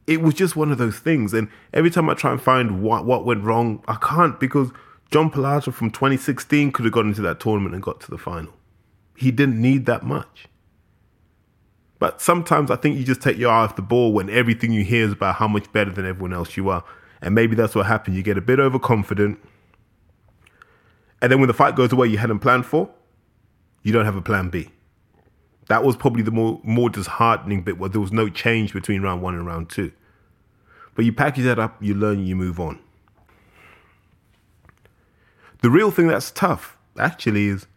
it 0.08 0.22
was 0.22 0.34
just 0.34 0.56
one 0.56 0.72
of 0.72 0.78
those 0.78 1.00
things. 1.00 1.34
And 1.34 1.50
every 1.74 1.90
time 1.90 2.10
I 2.10 2.14
try 2.14 2.32
and 2.32 2.42
find 2.42 2.82
what, 2.82 3.06
what 3.06 3.26
went 3.26 3.44
wrong, 3.44 3.84
I 3.88 3.96
can't 3.96 4.40
because 4.40 4.72
John 5.12 5.30
Palata 5.30 5.74
from 5.74 5.92
2016 5.92 6.72
could 6.72 6.86
have 6.86 6.94
got 6.94 7.06
into 7.06 7.22
that 7.22 7.40
tournament 7.40 7.74
and 7.76 7.84
got 7.84 8.00
to 8.02 8.12
the 8.12 8.18
final. 8.18 8.54
He 9.16 9.32
didn't 9.32 9.62
need 9.62 9.86
that 9.86 10.04
much. 10.04 10.48
But 12.00 12.20
sometimes 12.20 12.72
I 12.72 12.78
think 12.78 12.98
you 12.98 13.04
just 13.04 13.22
take 13.22 13.38
your 13.38 13.52
eye 13.52 13.64
off 13.64 13.76
the 13.76 13.84
ball 13.84 14.12
when 14.12 14.30
everything 14.30 14.72
you 14.72 14.84
hear 14.84 15.06
is 15.06 15.12
about 15.12 15.36
how 15.36 15.48
much 15.48 15.72
better 15.72 15.92
than 15.92 16.06
everyone 16.06 16.34
else 16.34 16.58
you 16.58 16.68
are. 16.70 16.84
And 17.22 17.36
maybe 17.36 17.56
that's 17.56 17.76
what 17.76 17.86
happened. 17.86 18.16
You 18.16 18.24
get 18.24 18.38
a 18.38 18.42
bit 18.42 18.60
overconfident. 18.60 19.38
And 21.22 21.32
then 21.32 21.40
when 21.40 21.48
the 21.48 21.54
fight 21.54 21.76
goes 21.76 21.92
away 21.92 22.08
you 22.08 22.18
hadn't 22.18 22.40
planned 22.40 22.66
for, 22.66 22.90
you 23.84 23.94
don't 23.94 24.06
have 24.06 24.16
a 24.16 24.22
plan 24.22 24.50
B. 24.50 24.70
That 25.68 25.84
was 25.84 25.96
probably 25.96 26.24
the 26.24 26.32
more, 26.32 26.60
more 26.64 26.90
disheartening 26.90 27.62
bit 27.62 27.78
where 27.78 27.90
there 27.90 28.02
was 28.02 28.12
no 28.12 28.30
change 28.30 28.74
between 28.74 29.02
round 29.02 29.22
one 29.22 29.36
and 29.36 29.46
round 29.46 29.70
two. 29.70 29.92
But 30.96 31.06
you 31.06 31.14
package 31.14 31.46
that 31.46 31.60
up, 31.60 31.82
you 31.82 31.94
learn, 31.94 32.26
you 32.26 32.36
move 32.36 32.60
on. 32.60 32.80
The 35.62 35.70
real 35.70 35.92
thing 35.92 36.08
that's 36.08 36.32
tough, 36.32 36.78
actually, 36.98 37.48
is 37.48 37.68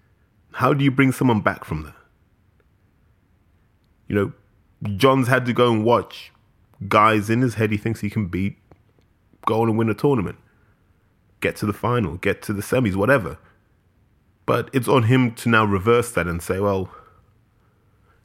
how 0.52 0.72
do 0.72 0.82
you 0.82 0.90
bring 0.90 1.12
someone 1.12 1.40
back 1.40 1.64
from 1.64 1.82
that? 1.84 1.94
You 4.08 4.16
know, 4.16 4.32
John's 4.96 5.28
had 5.28 5.46
to 5.46 5.52
go 5.52 5.70
and 5.70 5.84
watch 5.84 6.32
guys 6.88 7.30
in 7.30 7.40
his 7.40 7.54
head 7.54 7.70
he 7.70 7.76
thinks 7.76 8.00
he 8.00 8.10
can 8.10 8.26
beat 8.26 8.58
go 9.44 9.62
on 9.62 9.68
and 9.68 9.78
win 9.78 9.88
a 9.88 9.94
tournament, 9.94 10.38
get 11.44 11.56
to 11.56 11.66
the 11.66 11.72
final, 11.86 12.16
get 12.16 12.42
to 12.46 12.52
the 12.52 12.62
semis, 12.62 12.96
whatever. 12.96 13.38
But 14.46 14.68
it's 14.72 14.88
on 14.88 15.04
him 15.04 15.34
to 15.36 15.48
now 15.48 15.64
reverse 15.64 16.10
that 16.12 16.26
and 16.26 16.42
say, 16.42 16.58
well, 16.58 16.90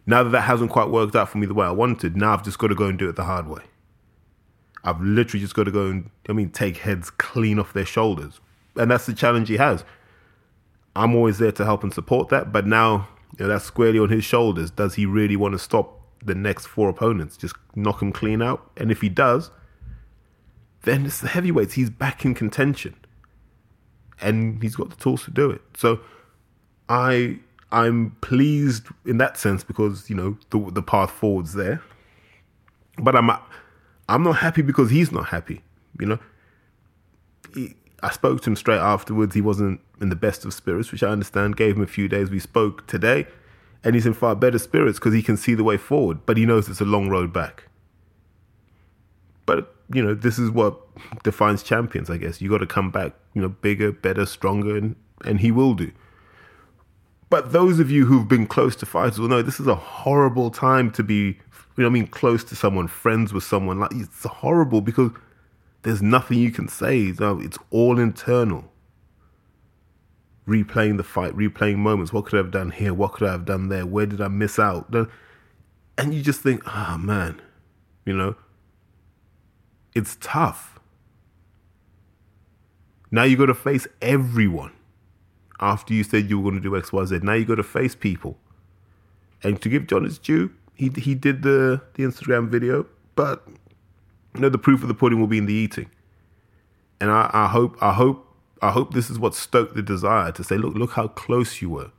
Now 0.09 0.23
that 0.23 0.31
that 0.31 0.41
hasn't 0.41 0.71
quite 0.71 0.89
worked 0.89 1.15
out 1.15 1.29
for 1.29 1.37
me 1.37 1.45
the 1.45 1.53
way 1.53 1.67
I 1.67 1.71
wanted, 1.71 2.17
now 2.17 2.33
I've 2.33 2.43
just 2.43 2.57
got 2.57 2.69
to 2.69 2.75
go 2.75 2.85
and 2.85 2.97
do 2.97 3.07
it 3.09 3.15
the 3.15 3.25
hard 3.25 3.47
way. 3.47 3.61
I've 4.83 4.99
literally 5.01 5.39
just 5.39 5.53
got 5.53 5.65
to 5.65 5.71
go 5.71 5.85
and, 5.85 6.09
I 6.27 6.33
mean, 6.33 6.49
take 6.49 6.77
heads 6.77 7.11
clean 7.11 7.59
off 7.59 7.73
their 7.73 7.85
shoulders. 7.85 8.39
And 8.75 8.89
that's 8.89 9.05
the 9.05 9.13
challenge 9.13 9.49
he 9.49 9.57
has. 9.57 9.83
I'm 10.95 11.13
always 11.15 11.37
there 11.37 11.51
to 11.51 11.63
help 11.63 11.83
and 11.83 11.93
support 11.93 12.29
that, 12.29 12.51
but 12.51 12.65
now 12.65 13.07
you 13.37 13.45
know, 13.45 13.49
that's 13.49 13.65
squarely 13.65 13.99
on 13.99 14.09
his 14.09 14.23
shoulders. 14.23 14.71
Does 14.71 14.95
he 14.95 15.05
really 15.05 15.35
want 15.35 15.53
to 15.53 15.59
stop 15.59 16.01
the 16.25 16.33
next 16.33 16.65
four 16.65 16.89
opponents? 16.89 17.37
Just 17.37 17.55
knock 17.75 17.99
them 17.99 18.11
clean 18.11 18.41
out? 18.41 18.71
And 18.77 18.89
if 18.89 19.01
he 19.01 19.09
does, 19.09 19.51
then 20.81 21.05
it's 21.05 21.19
the 21.19 21.27
heavyweights. 21.27 21.73
He's 21.73 21.91
back 21.91 22.25
in 22.25 22.33
contention. 22.33 22.95
And 24.21 24.61
he's 24.61 24.75
got 24.75 24.89
the 24.89 24.95
tools 24.95 25.23
to 25.25 25.31
do 25.31 25.49
it. 25.49 25.61
So 25.75 25.99
I 26.87 27.39
I'm 27.71 28.17
pleased 28.21 28.87
in 29.05 29.17
that 29.19 29.37
sense 29.37 29.63
because, 29.63 30.09
you 30.09 30.15
know, 30.15 30.37
the 30.49 30.71
the 30.71 30.81
path 30.81 31.11
forward's 31.11 31.53
there. 31.53 31.81
But 32.97 33.15
I'm 33.15 33.31
I'm 34.09 34.23
not 34.23 34.37
happy 34.37 34.61
because 34.61 34.89
he's 34.89 35.11
not 35.11 35.27
happy, 35.27 35.61
you 35.99 36.07
know. 36.07 36.19
He, 37.53 37.75
I 38.01 38.11
spoke 38.11 38.41
to 38.41 38.49
him 38.49 38.55
straight 38.55 38.79
afterwards. 38.79 39.35
He 39.35 39.41
wasn't 39.41 39.81
in 40.01 40.09
the 40.09 40.15
best 40.15 40.45
of 40.45 40.53
spirits, 40.53 40.91
which 40.91 41.03
I 41.03 41.09
understand. 41.09 41.57
Gave 41.57 41.75
him 41.75 41.83
a 41.83 41.87
few 41.87 42.07
days. 42.07 42.29
We 42.29 42.39
spoke 42.39 42.87
today, 42.87 43.27
and 43.83 43.95
he's 43.95 44.05
in 44.05 44.13
far 44.13 44.35
better 44.35 44.57
spirits 44.57 44.99
because 44.99 45.13
he 45.13 45.21
can 45.21 45.37
see 45.37 45.53
the 45.53 45.63
way 45.63 45.77
forward, 45.77 46.25
but 46.25 46.37
he 46.37 46.45
knows 46.45 46.69
it's 46.69 46.81
a 46.81 46.85
long 46.85 47.09
road 47.09 47.31
back. 47.31 47.65
But 49.45 49.75
you 49.93 50.03
know, 50.03 50.13
this 50.13 50.37
is 50.37 50.49
what 50.51 50.77
defines 51.23 51.63
champions, 51.63 52.09
I 52.09 52.17
guess. 52.17 52.41
You 52.41 52.49
got 52.49 52.59
to 52.59 52.67
come 52.67 52.91
back, 52.91 53.13
you 53.33 53.41
know, 53.41 53.49
bigger, 53.49 53.91
better, 53.91 54.25
stronger, 54.25 54.77
and 54.77 54.95
and 55.25 55.39
he 55.39 55.51
will 55.51 55.73
do. 55.73 55.91
But 57.29 57.51
those 57.51 57.79
of 57.79 57.91
you 57.91 58.05
who've 58.05 58.27
been 58.27 58.47
close 58.47 58.75
to 58.77 58.85
fighters 58.85 59.19
will 59.19 59.27
know 59.27 59.41
this 59.41 59.59
is 59.59 59.67
a 59.67 59.75
horrible 59.75 60.49
time 60.49 60.91
to 60.91 61.03
be, 61.03 61.37
you 61.77 61.83
know, 61.83 61.87
I 61.87 61.89
mean, 61.89 62.07
close 62.07 62.43
to 62.45 62.55
someone, 62.55 62.87
friends 62.87 63.33
with 63.33 63.43
someone. 63.43 63.79
Like 63.79 63.91
it's 63.93 64.23
horrible 64.23 64.81
because 64.81 65.11
there's 65.83 66.01
nothing 66.01 66.39
you 66.39 66.51
can 66.51 66.67
say. 66.67 67.13
It's 67.19 67.57
all 67.69 67.99
internal. 67.99 68.71
Replaying 70.47 70.97
the 70.97 71.03
fight, 71.03 71.35
replaying 71.35 71.77
moments. 71.77 72.11
What 72.11 72.25
could 72.25 72.35
I 72.35 72.37
have 72.37 72.51
done 72.51 72.71
here? 72.71 72.93
What 72.93 73.13
could 73.13 73.27
I 73.27 73.31
have 73.31 73.45
done 73.45 73.69
there? 73.69 73.85
Where 73.85 74.07
did 74.07 74.21
I 74.21 74.27
miss 74.29 74.57
out? 74.57 74.91
And 75.97 76.13
you 76.13 76.23
just 76.23 76.41
think, 76.41 76.63
ah, 76.65 76.95
oh, 76.95 76.97
man, 76.97 77.39
you 78.05 78.13
know, 78.13 78.35
it's 79.93 80.17
tough. 80.21 80.79
Now 83.11 83.23
you 83.23 83.37
got 83.37 83.47
to 83.47 83.55
face 83.55 83.87
everyone 84.01 84.73
after 85.59 85.93
you 85.93 86.03
said 86.03 86.29
you 86.29 86.39
were 86.39 86.51
going 86.51 86.61
to 86.61 86.69
do 86.69 86.77
X, 86.77 86.93
Y, 86.93 87.05
Z. 87.05 87.19
Now 87.23 87.33
you 87.33 87.45
got 87.45 87.55
to 87.55 87.63
face 87.63 87.95
people. 87.95 88.37
And 89.43 89.61
to 89.61 89.69
give 89.69 89.87
John 89.87 90.03
his 90.03 90.19
due, 90.19 90.51
he 90.75 90.89
he 90.89 91.15
did 91.15 91.43
the 91.43 91.81
the 91.93 92.03
Instagram 92.03 92.49
video, 92.49 92.85
but 93.15 93.43
you 94.35 94.41
know 94.41 94.49
the 94.49 94.57
proof 94.57 94.81
of 94.81 94.87
the 94.87 94.93
pudding 94.93 95.19
will 95.19 95.27
be 95.27 95.37
in 95.37 95.45
the 95.45 95.53
eating. 95.53 95.89
And 97.01 97.09
I, 97.09 97.29
I 97.33 97.47
hope 97.47 97.77
I 97.81 97.93
hope 97.93 98.25
I 98.61 98.71
hope 98.71 98.93
this 98.93 99.09
is 99.09 99.17
what 99.17 99.35
stoked 99.35 99.75
the 99.75 99.81
desire 99.81 100.31
to 100.33 100.43
say, 100.43 100.57
look, 100.57 100.75
look 100.75 100.91
how 100.91 101.07
close 101.07 101.61
you 101.61 101.69
were 101.69 101.91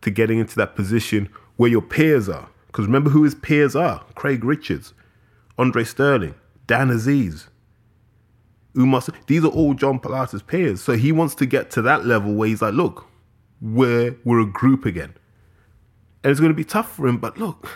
to 0.00 0.10
getting 0.10 0.38
into 0.38 0.56
that 0.56 0.74
position 0.74 1.28
where 1.56 1.70
your 1.70 1.82
peers 1.82 2.28
are. 2.28 2.48
Because 2.66 2.86
remember 2.86 3.10
who 3.10 3.22
his 3.24 3.34
peers 3.34 3.74
are: 3.74 4.04
Craig 4.14 4.44
Richards, 4.44 4.92
Andre 5.58 5.84
Sterling, 5.84 6.34
Dan 6.66 6.88
Azeez, 6.88 7.48
Umar. 8.76 9.02
These 9.26 9.44
are 9.44 9.48
all 9.48 9.74
John 9.74 9.98
Palata's 9.98 10.42
peers. 10.42 10.80
So 10.80 10.92
he 10.94 11.10
wants 11.10 11.34
to 11.36 11.46
get 11.46 11.70
to 11.72 11.82
that 11.82 12.06
level 12.06 12.34
where 12.34 12.48
he's 12.48 12.62
like, 12.62 12.74
look, 12.74 13.06
we're 13.60 14.16
we're 14.24 14.40
a 14.40 14.46
group 14.46 14.84
again. 14.84 15.14
And 16.22 16.30
it's 16.30 16.40
going 16.40 16.52
to 16.52 16.56
be 16.56 16.64
tough 16.64 16.94
for 16.94 17.06
him, 17.06 17.18
but 17.18 17.38
look, 17.38 17.68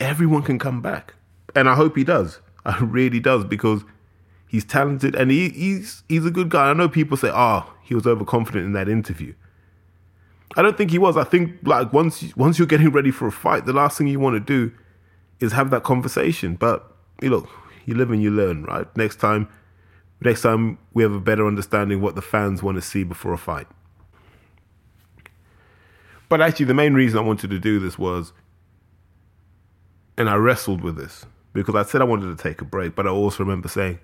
everyone 0.00 0.42
can 0.42 0.58
come 0.58 0.80
back. 0.82 1.14
And 1.54 1.68
I 1.68 1.74
hope 1.74 1.96
he 1.96 2.04
does. 2.04 2.40
I 2.64 2.78
really 2.78 3.20
does 3.20 3.44
because 3.44 3.82
he's 4.46 4.64
talented 4.64 5.14
and 5.14 5.30
he, 5.30 5.48
he's 5.48 6.04
he's 6.08 6.24
a 6.24 6.30
good 6.30 6.48
guy. 6.48 6.70
I 6.70 6.74
know 6.74 6.88
people 6.88 7.16
say, 7.16 7.30
"Oh, 7.32 7.72
he 7.82 7.94
was 7.94 8.06
overconfident 8.06 8.64
in 8.64 8.72
that 8.72 8.88
interview." 8.88 9.34
I 10.56 10.62
don't 10.62 10.76
think 10.76 10.90
he 10.90 10.98
was. 10.98 11.16
I 11.16 11.24
think 11.24 11.56
like 11.64 11.92
once 11.92 12.36
once 12.36 12.58
you're 12.58 12.68
getting 12.68 12.90
ready 12.90 13.10
for 13.10 13.26
a 13.26 13.32
fight, 13.32 13.66
the 13.66 13.72
last 13.72 13.98
thing 13.98 14.06
you 14.06 14.20
want 14.20 14.34
to 14.34 14.40
do 14.40 14.72
is 15.42 15.52
have 15.52 15.70
that 15.70 15.82
conversation. 15.82 16.54
But 16.54 16.90
you 17.20 17.30
look, 17.30 17.48
you 17.84 17.94
live 17.94 18.10
and 18.10 18.22
you 18.22 18.30
learn, 18.30 18.64
right? 18.64 18.86
Next 18.96 19.16
time, 19.16 19.48
next 20.20 20.42
time 20.42 20.78
we 20.94 21.02
have 21.02 21.12
a 21.12 21.20
better 21.20 21.46
understanding 21.46 22.00
what 22.00 22.14
the 22.14 22.22
fans 22.22 22.62
want 22.62 22.76
to 22.76 22.82
see 22.82 23.02
before 23.02 23.32
a 23.32 23.38
fight. 23.38 23.66
But 26.28 26.40
actually, 26.40 26.66
the 26.66 26.74
main 26.74 26.94
reason 26.94 27.18
I 27.18 27.22
wanted 27.22 27.50
to 27.50 27.58
do 27.58 27.78
this 27.78 27.98
was, 27.98 28.32
and 30.16 30.30
I 30.30 30.36
wrestled 30.36 30.82
with 30.82 30.96
this 30.96 31.26
because 31.52 31.74
I 31.74 31.82
said 31.82 32.00
I 32.00 32.04
wanted 32.04 32.36
to 32.36 32.42
take 32.42 32.62
a 32.62 32.64
break, 32.64 32.94
but 32.94 33.06
I 33.06 33.10
also 33.10 33.42
remember 33.44 33.68
saying, 33.68 33.98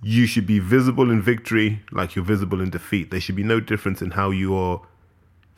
you 0.00 0.26
should 0.26 0.46
be 0.46 0.60
visible 0.60 1.10
in 1.10 1.20
victory 1.20 1.82
like 1.90 2.14
you're 2.14 2.24
visible 2.24 2.60
in 2.60 2.70
defeat. 2.70 3.10
There 3.10 3.20
should 3.20 3.34
be 3.34 3.42
no 3.42 3.58
difference 3.60 4.00
in 4.00 4.12
how 4.12 4.30
you 4.30 4.54
are 4.56 4.80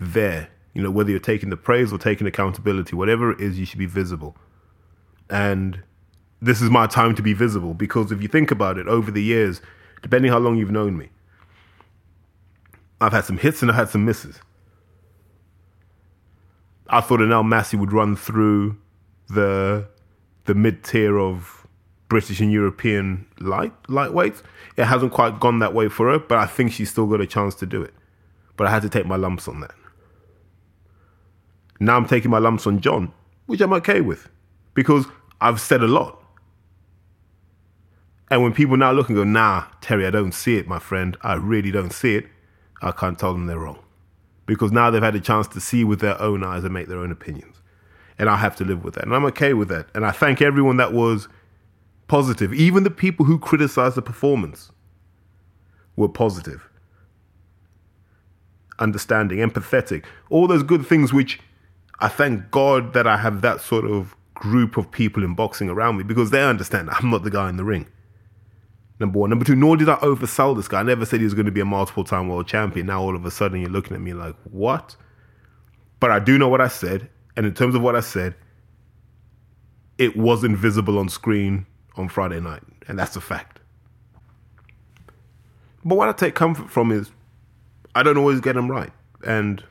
there. 0.00 0.48
You 0.74 0.82
know, 0.82 0.90
whether 0.90 1.10
you're 1.10 1.18
taking 1.18 1.50
the 1.50 1.56
praise 1.56 1.92
or 1.92 1.98
taking 1.98 2.26
accountability, 2.26 2.94
whatever 2.94 3.32
it 3.32 3.40
is, 3.40 3.58
you 3.58 3.66
should 3.66 3.78
be 3.78 3.86
visible. 3.86 4.36
And 5.28 5.82
this 6.40 6.60
is 6.60 6.70
my 6.70 6.86
time 6.86 7.14
to 7.16 7.22
be 7.22 7.32
visible 7.32 7.74
because 7.74 8.12
if 8.12 8.22
you 8.22 8.28
think 8.28 8.50
about 8.50 8.78
it, 8.78 8.86
over 8.88 9.10
the 9.10 9.22
years, 9.22 9.60
depending 10.02 10.30
how 10.30 10.38
long 10.38 10.56
you've 10.56 10.70
known 10.70 10.96
me, 10.96 11.10
I've 13.00 13.12
had 13.12 13.24
some 13.24 13.38
hits 13.38 13.62
and 13.62 13.70
I've 13.70 13.76
had 13.76 13.88
some 13.88 14.04
misses. 14.04 14.40
I 16.88 17.00
thought 17.00 17.20
Anel 17.20 17.46
Massey 17.46 17.76
would 17.76 17.92
run 17.92 18.16
through 18.16 18.76
the 19.28 19.88
the 20.44 20.54
mid 20.54 20.82
tier 20.82 21.18
of 21.18 21.66
British 22.08 22.40
and 22.40 22.52
European 22.52 23.26
light 23.38 23.72
lightweights. 23.84 24.42
It 24.76 24.84
hasn't 24.84 25.12
quite 25.12 25.40
gone 25.40 25.60
that 25.60 25.72
way 25.72 25.88
for 25.88 26.10
her, 26.10 26.18
but 26.18 26.38
I 26.38 26.46
think 26.46 26.72
she's 26.72 26.90
still 26.90 27.06
got 27.06 27.20
a 27.20 27.26
chance 27.26 27.54
to 27.56 27.66
do 27.66 27.82
it. 27.82 27.94
But 28.56 28.66
I 28.66 28.70
had 28.70 28.82
to 28.82 28.88
take 28.88 29.06
my 29.06 29.16
lumps 29.16 29.46
on 29.46 29.60
that. 29.60 29.72
Now 31.80 31.96
I'm 31.96 32.06
taking 32.06 32.30
my 32.30 32.38
lumps 32.38 32.66
on 32.66 32.80
John, 32.80 33.12
which 33.46 33.60
I'm 33.60 33.72
okay 33.72 34.02
with 34.02 34.28
because 34.74 35.06
I've 35.40 35.60
said 35.60 35.82
a 35.82 35.88
lot. 35.88 36.22
And 38.30 38.42
when 38.42 38.52
people 38.52 38.76
now 38.76 38.92
look 38.92 39.08
and 39.08 39.16
go, 39.16 39.24
nah, 39.24 39.64
Terry, 39.80 40.06
I 40.06 40.10
don't 40.10 40.32
see 40.32 40.56
it, 40.56 40.68
my 40.68 40.78
friend. 40.78 41.16
I 41.22 41.34
really 41.34 41.72
don't 41.72 41.92
see 41.92 42.14
it. 42.14 42.26
I 42.80 42.92
can't 42.92 43.18
tell 43.18 43.32
them 43.32 43.46
they're 43.46 43.58
wrong. 43.58 43.80
Because 44.46 44.70
now 44.70 44.90
they've 44.90 45.02
had 45.02 45.16
a 45.16 45.20
chance 45.20 45.48
to 45.48 45.60
see 45.60 45.82
with 45.82 46.00
their 46.00 46.20
own 46.20 46.44
eyes 46.44 46.62
and 46.62 46.72
make 46.72 46.86
their 46.86 46.98
own 46.98 47.10
opinions. 47.10 47.56
And 48.18 48.28
I 48.28 48.36
have 48.36 48.54
to 48.56 48.64
live 48.64 48.84
with 48.84 48.94
that. 48.94 49.04
And 49.04 49.14
I'm 49.14 49.24
okay 49.26 49.54
with 49.54 49.68
that. 49.68 49.88
And 49.94 50.04
I 50.04 50.12
thank 50.12 50.40
everyone 50.40 50.76
that 50.76 50.92
was 50.92 51.28
positive. 52.06 52.52
Even 52.52 52.84
the 52.84 52.90
people 52.90 53.26
who 53.26 53.38
criticized 53.38 53.96
the 53.96 54.02
performance 54.02 54.70
were 55.96 56.08
positive. 56.08 56.68
Understanding, 58.78 59.38
empathetic, 59.38 60.04
all 60.28 60.46
those 60.46 60.62
good 60.62 60.86
things 60.86 61.12
which 61.12 61.40
I 62.00 62.08
thank 62.08 62.50
God 62.50 62.92
that 62.94 63.06
I 63.06 63.18
have 63.18 63.42
that 63.42 63.60
sort 63.60 63.84
of 63.84 64.16
group 64.34 64.76
of 64.76 64.90
people 64.90 65.22
in 65.22 65.34
boxing 65.34 65.68
around 65.68 65.98
me 65.98 66.02
because 66.02 66.30
they 66.30 66.42
understand 66.42 66.88
I'm 66.90 67.10
not 67.10 67.24
the 67.24 67.30
guy 67.30 67.48
in 67.48 67.56
the 67.56 67.64
ring. 67.64 67.86
Number 68.98 69.18
one. 69.18 69.30
Number 69.30 69.44
two, 69.44 69.56
nor 69.56 69.76
did 69.76 69.88
I 69.88 69.96
oversell 69.96 70.54
this 70.56 70.68
guy. 70.68 70.80
I 70.80 70.82
never 70.82 71.06
said 71.06 71.20
he 71.20 71.24
was 71.24 71.34
going 71.34 71.46
to 71.46 71.52
be 71.52 71.60
a 71.60 71.64
multiple 71.64 72.04
time 72.04 72.28
world 72.28 72.46
champion. 72.46 72.86
Now 72.86 73.02
all 73.02 73.16
of 73.16 73.24
a 73.24 73.30
sudden 73.30 73.60
you're 73.60 73.70
looking 73.70 73.94
at 73.94 74.02
me 74.02 74.12
like, 74.12 74.36
what? 74.44 74.96
But 76.00 76.10
I 76.10 76.18
do 76.18 76.38
know 76.38 76.48
what 76.48 76.60
I 76.60 76.68
said. 76.68 77.08
And 77.36 77.46
in 77.46 77.54
terms 77.54 77.74
of 77.74 77.82
what 77.82 77.96
I 77.96 78.00
said, 78.00 78.34
it 79.98 80.16
wasn't 80.16 80.56
visible 80.56 80.98
on 80.98 81.08
screen 81.08 81.66
on 81.96 82.08
Friday 82.08 82.40
night. 82.40 82.62
And 82.88 82.98
that's 82.98 83.16
a 83.16 83.20
fact. 83.20 83.60
But 85.84 85.94
what 85.96 86.08
I 86.08 86.12
take 86.12 86.34
comfort 86.34 86.70
from 86.70 86.92
is 86.92 87.10
I 87.94 88.02
don't 88.02 88.18
always 88.18 88.40
get 88.40 88.54
them 88.54 88.70
right. 88.70 88.92
And 89.26 89.62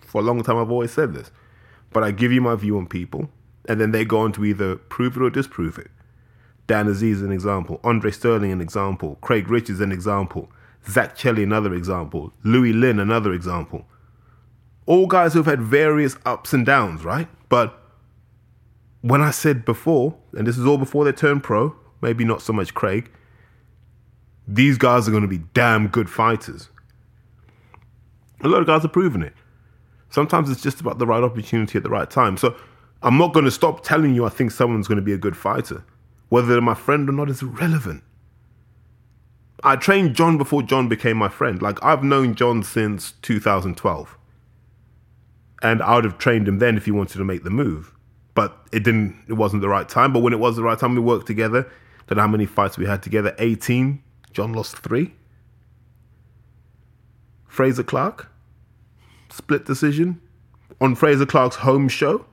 for 0.00 0.20
a 0.20 0.24
long 0.24 0.42
time, 0.42 0.56
I've 0.56 0.70
always 0.70 0.92
said 0.92 1.14
this. 1.14 1.30
But 1.96 2.04
I 2.04 2.10
give 2.10 2.30
you 2.30 2.42
my 2.42 2.54
view 2.56 2.76
on 2.76 2.88
people, 2.88 3.30
and 3.66 3.80
then 3.80 3.90
they 3.90 4.04
go 4.04 4.18
on 4.18 4.30
to 4.32 4.44
either 4.44 4.76
prove 4.76 5.16
it 5.16 5.22
or 5.22 5.30
disprove 5.30 5.78
it. 5.78 5.90
Dan 6.66 6.88
Azeez 6.88 7.12
is 7.12 7.22
an 7.22 7.32
example, 7.32 7.80
Andre 7.82 8.10
Sterling 8.10 8.52
an 8.52 8.60
example, 8.60 9.16
Craig 9.22 9.48
Richards 9.48 9.80
an 9.80 9.92
example, 9.92 10.50
Zach 10.86 11.16
Chelli 11.16 11.42
another 11.42 11.72
example, 11.72 12.34
Louis 12.44 12.74
Lin 12.74 13.00
another 13.00 13.32
example. 13.32 13.86
All 14.84 15.06
guys 15.06 15.32
who've 15.32 15.46
had 15.46 15.62
various 15.62 16.18
ups 16.26 16.52
and 16.52 16.66
downs, 16.66 17.02
right? 17.02 17.28
But 17.48 17.82
when 19.00 19.22
I 19.22 19.30
said 19.30 19.64
before, 19.64 20.18
and 20.34 20.46
this 20.46 20.58
is 20.58 20.66
all 20.66 20.76
before 20.76 21.06
they 21.06 21.12
turned 21.12 21.44
pro, 21.44 21.74
maybe 22.02 22.26
not 22.26 22.42
so 22.42 22.52
much 22.52 22.74
Craig, 22.74 23.10
these 24.46 24.76
guys 24.76 25.08
are 25.08 25.12
going 25.12 25.22
to 25.22 25.28
be 25.28 25.44
damn 25.54 25.88
good 25.88 26.10
fighters. 26.10 26.68
A 28.42 28.48
lot 28.48 28.60
of 28.60 28.66
guys 28.66 28.84
are 28.84 28.88
proving 28.88 29.22
it. 29.22 29.32
Sometimes 30.16 30.50
it's 30.50 30.62
just 30.62 30.80
about 30.80 30.98
the 30.98 31.06
right 31.06 31.22
opportunity 31.22 31.76
at 31.76 31.82
the 31.82 31.90
right 31.90 32.08
time. 32.08 32.38
So 32.38 32.56
I'm 33.02 33.18
not 33.18 33.34
going 33.34 33.44
to 33.44 33.50
stop 33.50 33.84
telling 33.84 34.14
you 34.14 34.24
I 34.24 34.30
think 34.30 34.50
someone's 34.50 34.88
going 34.88 34.96
to 34.96 35.02
be 35.02 35.12
a 35.12 35.18
good 35.18 35.36
fighter. 35.36 35.84
Whether 36.30 36.46
they're 36.54 36.62
my 36.62 36.72
friend 36.72 37.06
or 37.06 37.12
not 37.12 37.28
is 37.28 37.42
irrelevant. 37.42 38.02
I 39.62 39.76
trained 39.76 40.16
John 40.16 40.38
before 40.38 40.62
John 40.62 40.88
became 40.88 41.18
my 41.18 41.28
friend. 41.28 41.60
Like 41.60 41.84
I've 41.84 42.02
known 42.02 42.34
John 42.34 42.62
since 42.62 43.12
2012. 43.20 44.16
And 45.60 45.82
I 45.82 45.96
would 45.96 46.04
have 46.04 46.16
trained 46.16 46.48
him 46.48 46.60
then 46.60 46.78
if 46.78 46.86
he 46.86 46.92
wanted 46.92 47.18
to 47.18 47.24
make 47.24 47.44
the 47.44 47.50
move. 47.50 47.92
But 48.34 48.56
it 48.72 48.84
didn't 48.84 49.22
it 49.28 49.34
wasn't 49.34 49.60
the 49.60 49.68
right 49.68 49.86
time. 49.86 50.14
But 50.14 50.20
when 50.20 50.32
it 50.32 50.38
was 50.38 50.56
the 50.56 50.62
right 50.62 50.78
time 50.78 50.94
we 50.94 51.02
worked 51.02 51.26
together, 51.26 51.70
know 52.08 52.22
how 52.22 52.26
many 52.26 52.46
fights 52.46 52.78
we 52.78 52.86
had 52.86 53.02
together. 53.02 53.36
18. 53.38 54.02
John 54.32 54.54
lost 54.54 54.78
three. 54.78 55.12
Frazer 57.46 57.82
Clarke. 57.82 58.30
Split 59.30 59.64
decision. 59.64 60.20
On 60.80 60.94
Frazer 60.94 61.26
Clarke's 61.26 61.56
home 61.56 61.88
show. 61.88 62.26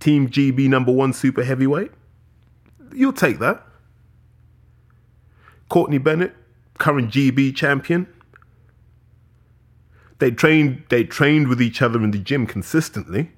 Team 0.00 0.28
GB 0.28 0.68
number 0.68 0.92
one 0.92 1.12
super 1.12 1.44
heavyweight. 1.44 1.92
You'll 2.92 3.12
take 3.12 3.38
that. 3.38 3.64
Courtney 5.68 5.98
Bennett, 5.98 6.34
current 6.78 7.10
GB 7.10 7.54
champion. 7.56 8.06
They 10.18 10.30
trained 10.30 10.84
they 10.88 11.04
trained 11.04 11.48
with 11.48 11.62
each 11.62 11.80
other 11.80 12.02
in 12.02 12.10
the 12.10 12.18
gym 12.18 12.46
consistently. 12.46 13.32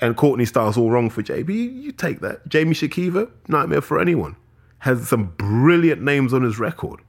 And 0.00 0.16
Courtney 0.16 0.44
Styles 0.44 0.76
all 0.76 0.90
wrong 0.90 1.10
for 1.10 1.22
JB. 1.22 1.48
You, 1.48 1.54
you 1.54 1.92
take 1.92 2.20
that. 2.20 2.48
Jamie 2.48 2.74
Shakiva, 2.74 3.30
nightmare 3.48 3.80
for 3.80 4.00
anyone. 4.00 4.36
Has 4.80 5.08
some 5.08 5.34
brilliant 5.36 6.00
names 6.02 6.32
on 6.32 6.42
his 6.42 6.58
record. 6.58 7.00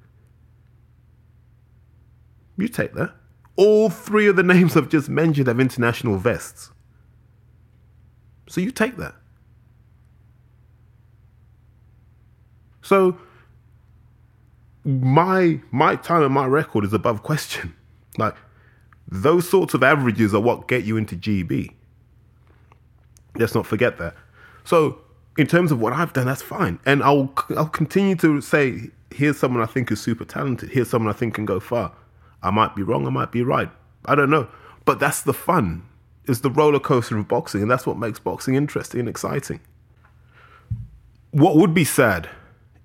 You 2.57 2.67
take 2.67 2.93
that. 2.93 3.13
All 3.59 3.89
three 3.89 4.27
of 4.27 4.37
the 4.37 4.43
names 4.43 4.77
I've 4.77 4.87
just 4.87 5.09
mentioned 5.09 5.47
have 5.47 5.59
international 5.59 6.17
vests. 6.17 6.71
So 8.47 8.61
you 8.61 8.71
take 8.71 8.95
that. 8.95 9.15
So 12.81 13.17
my 14.85 15.59
my 15.71 15.97
time 15.97 16.23
and 16.23 16.33
my 16.33 16.45
record 16.45 16.85
is 16.85 16.93
above 16.93 17.21
question. 17.21 17.75
Like 18.17 18.35
those 19.07 19.47
sorts 19.47 19.73
of 19.73 19.83
averages 19.83 20.33
are 20.33 20.41
what 20.41 20.67
get 20.67 20.83
you 20.83 20.97
into 20.97 21.15
GB. 21.15 21.73
Let's 23.35 23.55
not 23.55 23.65
forget 23.65 23.97
that. 23.97 24.13
So 24.65 24.99
in 25.37 25.47
terms 25.47 25.71
of 25.71 25.79
what 25.79 25.93
I've 25.93 26.11
done, 26.11 26.25
that's 26.25 26.41
fine, 26.41 26.79
and 26.85 27.03
I'll 27.03 27.33
I'll 27.55 27.67
continue 27.67 28.15
to 28.17 28.41
say 28.41 28.89
here's 29.11 29.37
someone 29.37 29.61
I 29.63 29.67
think 29.67 29.91
is 29.91 30.01
super 30.01 30.25
talented. 30.25 30.69
Here's 30.69 30.89
someone 30.89 31.13
I 31.13 31.17
think 31.17 31.33
can 31.33 31.45
go 31.45 31.59
far. 31.59 31.93
I 32.41 32.51
might 32.51 32.75
be 32.75 32.83
wrong. 32.83 33.05
I 33.05 33.09
might 33.09 33.31
be 33.31 33.43
right. 33.43 33.69
I 34.05 34.15
don't 34.15 34.29
know. 34.29 34.47
But 34.85 34.99
that's 34.99 35.21
the 35.21 35.33
fun. 35.33 35.83
It's 36.25 36.39
the 36.41 36.49
roller 36.49 36.79
coaster 36.79 37.17
of 37.17 37.27
boxing, 37.27 37.61
and 37.61 37.71
that's 37.71 37.85
what 37.85 37.97
makes 37.97 38.19
boxing 38.19 38.55
interesting 38.55 39.01
and 39.01 39.09
exciting. 39.09 39.59
What 41.31 41.57
would 41.57 41.73
be 41.73 41.83
sad 41.83 42.29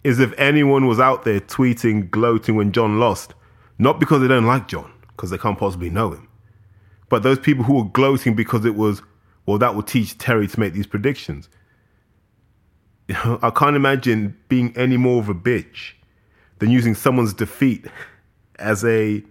is 0.03 0.21
if 0.21 0.33
anyone 0.39 0.87
was 0.87 1.01
out 1.01 1.25
there 1.25 1.41
tweeting, 1.41 2.11
gloating 2.11 2.57
when 2.57 2.73
John 2.73 2.99
lost, 3.01 3.35
not 3.79 3.99
because 3.99 4.21
they 4.21 4.29
don't 4.29 4.47
like 4.47 4.69
John, 4.69 4.93
because 5.09 5.31
they 5.31 5.39
can't 5.39 5.59
possibly 5.59 5.91
know 5.91 6.13
him, 6.13 6.29
but 7.09 7.23
those 7.23 7.39
people 7.39 7.65
who 7.65 7.75
were 7.75 7.85
gloating 7.85 8.35
because 8.35 8.65
it 8.65 8.75
was, 8.75 9.03
well, 9.47 9.59
that 9.59 9.75
will 9.75 9.83
teach 9.83 10.17
Terry 10.19 10.47
to 10.47 10.61
make 10.61 10.75
these 10.75 10.87
predictions. 10.87 11.49
I 13.09 13.51
can't 13.55 13.77
imagine 13.77 14.37
being 14.49 14.77
any 14.77 14.97
more 14.97 15.21
of 15.21 15.29
a 15.29 15.35
bitch 15.35 15.93
than 16.59 16.71
using 16.71 16.95
someone's 16.95 17.35
defeat 17.35 17.87
as 18.59 18.85
a 18.85 19.23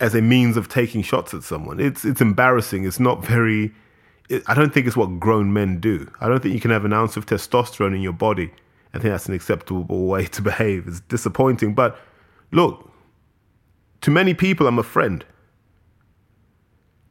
as 0.00 0.14
a 0.14 0.22
means 0.22 0.56
of 0.56 0.68
taking 0.68 1.02
shots 1.02 1.34
at 1.34 1.42
someone. 1.42 1.80
It's 1.80 2.04
it's 2.04 2.20
embarrassing. 2.20 2.84
It's 2.84 3.00
not 3.00 3.24
very. 3.24 3.72
It, 4.28 4.42
I 4.46 4.54
don't 4.54 4.72
think 4.72 4.86
it's 4.86 4.96
what 4.96 5.20
grown 5.20 5.52
men 5.52 5.80
do. 5.80 6.10
I 6.20 6.28
don't 6.28 6.42
think 6.42 6.54
you 6.54 6.60
can 6.60 6.70
have 6.70 6.84
an 6.84 6.92
ounce 6.92 7.16
of 7.16 7.26
testosterone 7.26 7.94
in 7.94 8.00
your 8.00 8.14
body 8.14 8.50
I 8.94 8.98
think 8.98 9.12
that's 9.12 9.26
an 9.26 9.34
acceptable 9.34 10.06
way 10.06 10.26
to 10.26 10.42
behave. 10.42 10.86
It's 10.86 11.00
disappointing, 11.00 11.74
but 11.74 11.98
look, 12.52 12.90
to 14.02 14.10
many 14.10 14.34
people, 14.34 14.66
I'm 14.66 14.78
a 14.78 14.84
friend. 14.84 15.24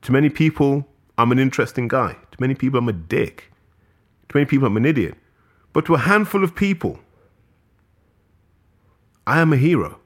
To 0.04 0.12
many 0.12 0.30
people, 0.30 0.88
I'm 1.18 1.32
an 1.32 1.40
interesting 1.40 1.88
guy. 1.88 2.14
To 2.32 2.38
many 2.40 2.56
people, 2.56 2.80
I'm 2.80 2.90
a 2.90 2.94
dick. 2.94 3.52
To 4.30 4.38
many 4.38 4.46
people, 4.46 4.68
I'm 4.68 4.78
an 4.78 4.86
idiot. 4.86 5.16
But 5.74 5.86
to 5.86 5.96
a 5.96 6.00
handful 6.00 6.44
of 6.44 6.56
people, 6.56 7.00
I 9.28 9.40
am 9.40 9.54
a 9.54 9.58
hero. 9.58 10.00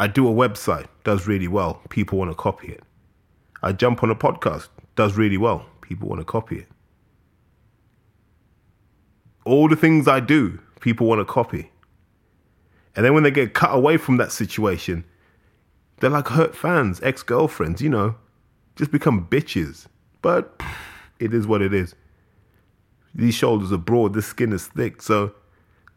I 0.00 0.08
do 0.08 0.26
a 0.26 0.32
website, 0.32 0.86
does 1.04 1.28
really 1.28 1.46
well. 1.46 1.80
People 1.90 2.18
want 2.18 2.32
to 2.32 2.34
copy 2.34 2.72
it. 2.72 2.82
I 3.62 3.70
jump 3.72 4.02
on 4.02 4.10
a 4.10 4.16
podcast, 4.16 4.68
does 4.96 5.16
really 5.16 5.36
well. 5.36 5.66
People 5.80 6.08
want 6.08 6.20
to 6.20 6.24
copy 6.24 6.58
it 6.58 6.66
all 9.44 9.68
the 9.68 9.76
things 9.76 10.06
I 10.06 10.20
do, 10.20 10.60
people 10.80 11.06
want 11.06 11.20
to 11.20 11.24
copy. 11.24 11.70
And 12.94 13.04
then 13.04 13.14
when 13.14 13.22
they 13.22 13.30
get 13.30 13.54
cut 13.54 13.74
away 13.74 13.96
from 13.96 14.16
that 14.18 14.32
situation, 14.32 15.04
they're 15.98 16.10
like 16.10 16.28
hurt 16.28 16.54
fans, 16.54 17.00
ex 17.02 17.22
girlfriends, 17.22 17.80
you 17.80 17.88
know, 17.88 18.16
just 18.76 18.90
become 18.90 19.26
bitches. 19.26 19.86
But 20.22 20.62
it 21.18 21.32
is 21.32 21.46
what 21.46 21.62
it 21.62 21.72
is. 21.72 21.94
These 23.14 23.34
shoulders 23.34 23.72
are 23.72 23.78
broad, 23.78 24.14
this 24.14 24.26
skin 24.26 24.52
is 24.52 24.66
thick, 24.66 25.02
so 25.02 25.34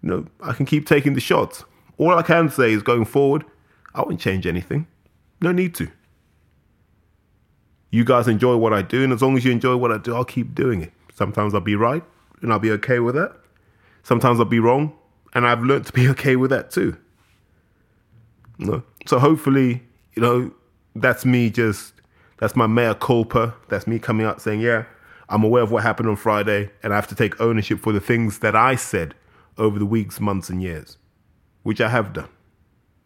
you 0.01 0.09
know 0.09 0.25
I 0.41 0.53
can 0.53 0.65
keep 0.65 0.87
taking 0.87 1.13
the 1.13 1.21
shots. 1.21 1.63
All 1.97 2.11
I 2.11 2.23
can 2.23 2.49
say 2.49 2.71
is 2.71 2.81
going 2.81 3.05
forward, 3.05 3.45
I 3.93 4.01
won't 4.01 4.19
change 4.19 4.47
anything. 4.47 4.88
No 5.41 5.51
need 5.51 5.75
to. 5.75 5.89
You 7.91 8.03
guys 8.03 8.27
enjoy 8.27 8.58
what 8.58 8.73
I 8.73 8.82
do, 8.82 9.03
and 9.03 9.13
as 9.13 9.21
long 9.21 9.38
as 9.38 9.45
you 9.45 9.51
enjoy 9.51 9.77
what 9.77 9.91
I 9.91 9.97
do, 9.97 10.15
I'll 10.15 10.25
keep 10.25 10.56
doing 10.56 10.82
it. 10.82 10.93
Sometimes 11.13 11.53
I'll 11.53 11.62
be 11.62 11.75
right, 11.75 12.03
and 12.41 12.51
I'll 12.51 12.60
be 12.60 12.71
okay 12.71 12.99
with 12.99 13.15
that. 13.15 13.36
Sometimes 14.01 14.39
I'll 14.39 14.45
be 14.45 14.60
wrong, 14.60 14.93
and 15.34 15.45
I've 15.45 15.62
learned 15.63 15.86
to 15.88 15.93
be 15.93 16.08
okay 16.10 16.36
with 16.36 16.49
that 16.49 16.71
too. 16.71 16.97
Know? 18.58 18.84
So 19.06 19.19
hopefully, 19.19 19.84
you 20.13 20.21
know, 20.21 20.53
that's 20.95 21.25
me 21.25 21.49
just 21.49 21.93
that's 22.38 22.56
my 22.56 22.67
mea 22.67 22.93
culpa. 22.99 23.56
That's 23.69 23.88
me 23.88 23.99
coming 23.99 24.25
out 24.25 24.41
saying, 24.41 24.62
yeah, 24.62 24.86
I'm 25.29 25.43
aware 25.43 25.63
of 25.63 25.71
what 25.71 25.84
happened 25.84 26.10
on 26.10 26.15
Friday, 26.15 26.69
and 26.82 26.93
I 26.93 26.95
have 26.95 27.08
to 27.08 27.15
take 27.15 27.39
ownership 27.39 27.79
for 27.79 27.91
the 27.91 27.99
things 27.99 28.39
that 28.39 28.56
I 28.56 28.75
said 28.75 29.15
over 29.58 29.79
the 29.79 29.86
weeks, 29.86 30.19
months, 30.19 30.49
and 30.49 30.62
years, 30.62 30.97
which 31.63 31.79
I 31.79 31.89
have 31.89 32.13
done, 32.13 32.29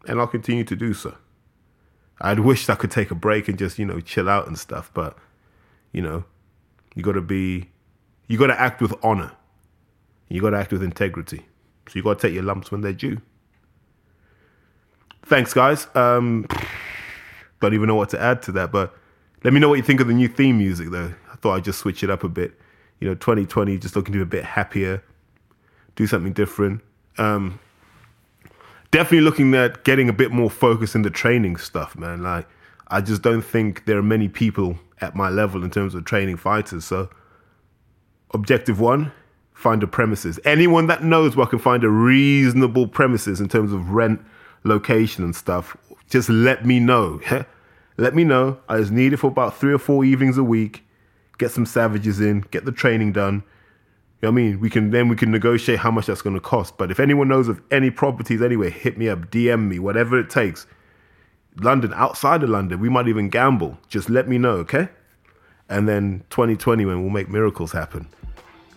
and 0.06 0.20
I'll 0.20 0.26
continue 0.26 0.64
to 0.64 0.76
do 0.76 0.94
so. 0.94 1.16
I'd 2.20 2.40
wished 2.40 2.68
I 2.68 2.74
could 2.74 2.90
take 2.90 3.10
a 3.10 3.14
break 3.14 3.48
and 3.48 3.58
just, 3.58 3.78
you 3.78 3.86
know, 3.86 4.00
chill 4.00 4.28
out 4.28 4.46
and 4.46 4.58
stuff, 4.58 4.90
but, 4.92 5.16
you 5.92 6.02
know, 6.02 6.24
you 6.94 7.02
got 7.02 7.12
to 7.12 7.20
be, 7.20 7.70
you 8.26 8.38
got 8.38 8.48
to 8.48 8.60
act 8.60 8.80
with 8.80 8.92
honor. 9.02 9.32
You 10.28 10.40
got 10.40 10.50
to 10.50 10.58
act 10.58 10.72
with 10.72 10.82
integrity. 10.82 11.46
So 11.86 11.92
you 11.94 12.02
got 12.02 12.18
to 12.18 12.26
take 12.26 12.34
your 12.34 12.42
lumps 12.42 12.70
when 12.70 12.80
they're 12.80 12.92
due. 12.92 13.20
Thanks, 15.24 15.54
guys. 15.54 15.86
Um, 15.94 16.46
don't 17.60 17.74
even 17.74 17.86
know 17.86 17.94
what 17.94 18.10
to 18.10 18.20
add 18.20 18.42
to 18.42 18.52
that, 18.52 18.72
but 18.72 18.94
let 19.44 19.52
me 19.52 19.60
know 19.60 19.68
what 19.68 19.76
you 19.76 19.82
think 19.82 20.00
of 20.00 20.08
the 20.08 20.14
new 20.14 20.28
theme 20.28 20.58
music, 20.58 20.90
though. 20.90 21.14
I 21.30 21.36
thought 21.36 21.54
I'd 21.54 21.64
just 21.64 21.78
switch 21.78 22.02
it 22.02 22.10
up 22.10 22.24
a 22.24 22.28
bit. 22.28 22.58
You 23.00 23.08
know, 23.08 23.14
2020, 23.14 23.78
just 23.78 23.94
looking 23.94 24.12
to 24.12 24.18
be 24.18 24.22
a 24.22 24.26
bit 24.26 24.44
happier, 24.44 25.02
do 25.94 26.06
something 26.06 26.32
different. 26.32 26.80
Um, 27.16 27.60
definitely 28.90 29.20
looking 29.20 29.54
at 29.54 29.84
getting 29.84 30.08
a 30.08 30.12
bit 30.12 30.30
more 30.32 30.50
focus 30.50 30.94
in 30.94 31.02
the 31.02 31.10
training 31.10 31.56
stuff, 31.56 31.96
man. 31.96 32.22
Like, 32.22 32.46
I 32.88 33.00
just 33.00 33.22
don't 33.22 33.42
think 33.42 33.84
there 33.84 33.98
are 33.98 34.02
many 34.02 34.28
people 34.28 34.78
at 35.00 35.14
my 35.14 35.28
level 35.28 35.62
in 35.62 35.70
terms 35.70 35.94
of 35.94 36.04
training 36.04 36.36
fighters. 36.36 36.84
So, 36.84 37.10
objective 38.32 38.80
one, 38.80 39.12
find 39.52 39.82
a 39.82 39.86
premises. 39.86 40.40
Anyone 40.44 40.86
that 40.86 41.04
knows 41.04 41.36
where 41.36 41.46
I 41.46 41.50
can 41.50 41.58
find 41.58 41.84
a 41.84 41.90
reasonable 41.90 42.86
premises 42.86 43.40
in 43.40 43.48
terms 43.48 43.72
of 43.72 43.90
rent, 43.90 44.24
location, 44.64 45.24
and 45.24 45.34
stuff, 45.34 45.76
just 46.08 46.28
let 46.28 46.64
me 46.64 46.80
know. 46.80 47.20
let 47.98 48.14
me 48.14 48.24
know. 48.24 48.58
I 48.68 48.78
just 48.78 48.92
need 48.92 49.12
it 49.12 49.18
for 49.18 49.28
about 49.28 49.56
three 49.56 49.72
or 49.72 49.78
four 49.78 50.04
evenings 50.04 50.38
a 50.38 50.44
week. 50.44 50.84
Get 51.38 51.50
some 51.50 51.66
savages 51.66 52.20
in, 52.20 52.40
get 52.50 52.64
the 52.64 52.72
training 52.72 53.12
done. 53.12 53.44
You 54.20 54.26
know 54.26 54.32
what 54.32 54.40
I 54.40 54.44
mean? 54.44 54.60
We 54.60 54.68
can 54.68 54.90
then 54.90 55.08
we 55.08 55.14
can 55.14 55.30
negotiate 55.30 55.78
how 55.78 55.92
much 55.92 56.06
that's 56.06 56.22
going 56.22 56.34
to 56.34 56.40
cost. 56.40 56.76
But 56.76 56.90
if 56.90 56.98
anyone 56.98 57.28
knows 57.28 57.46
of 57.46 57.60
any 57.70 57.90
properties 57.90 58.42
anywhere, 58.42 58.70
hit 58.70 58.98
me 58.98 59.08
up, 59.08 59.30
DM 59.30 59.68
me, 59.68 59.78
whatever 59.78 60.18
it 60.18 60.28
takes. 60.28 60.66
London, 61.60 61.92
outside 61.94 62.42
of 62.42 62.50
London, 62.50 62.80
we 62.80 62.88
might 62.88 63.08
even 63.08 63.28
gamble. 63.28 63.78
Just 63.88 64.10
let 64.10 64.28
me 64.28 64.38
know, 64.38 64.56
okay? 64.58 64.88
And 65.68 65.88
then 65.88 66.24
2020 66.30 66.84
when 66.84 67.00
we'll 67.00 67.10
make 67.10 67.28
miracles 67.28 67.72
happen. 67.72 68.08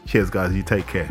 Cheers, 0.06 0.30
guys. 0.30 0.54
You 0.54 0.64
take 0.64 0.88
care. 0.88 1.10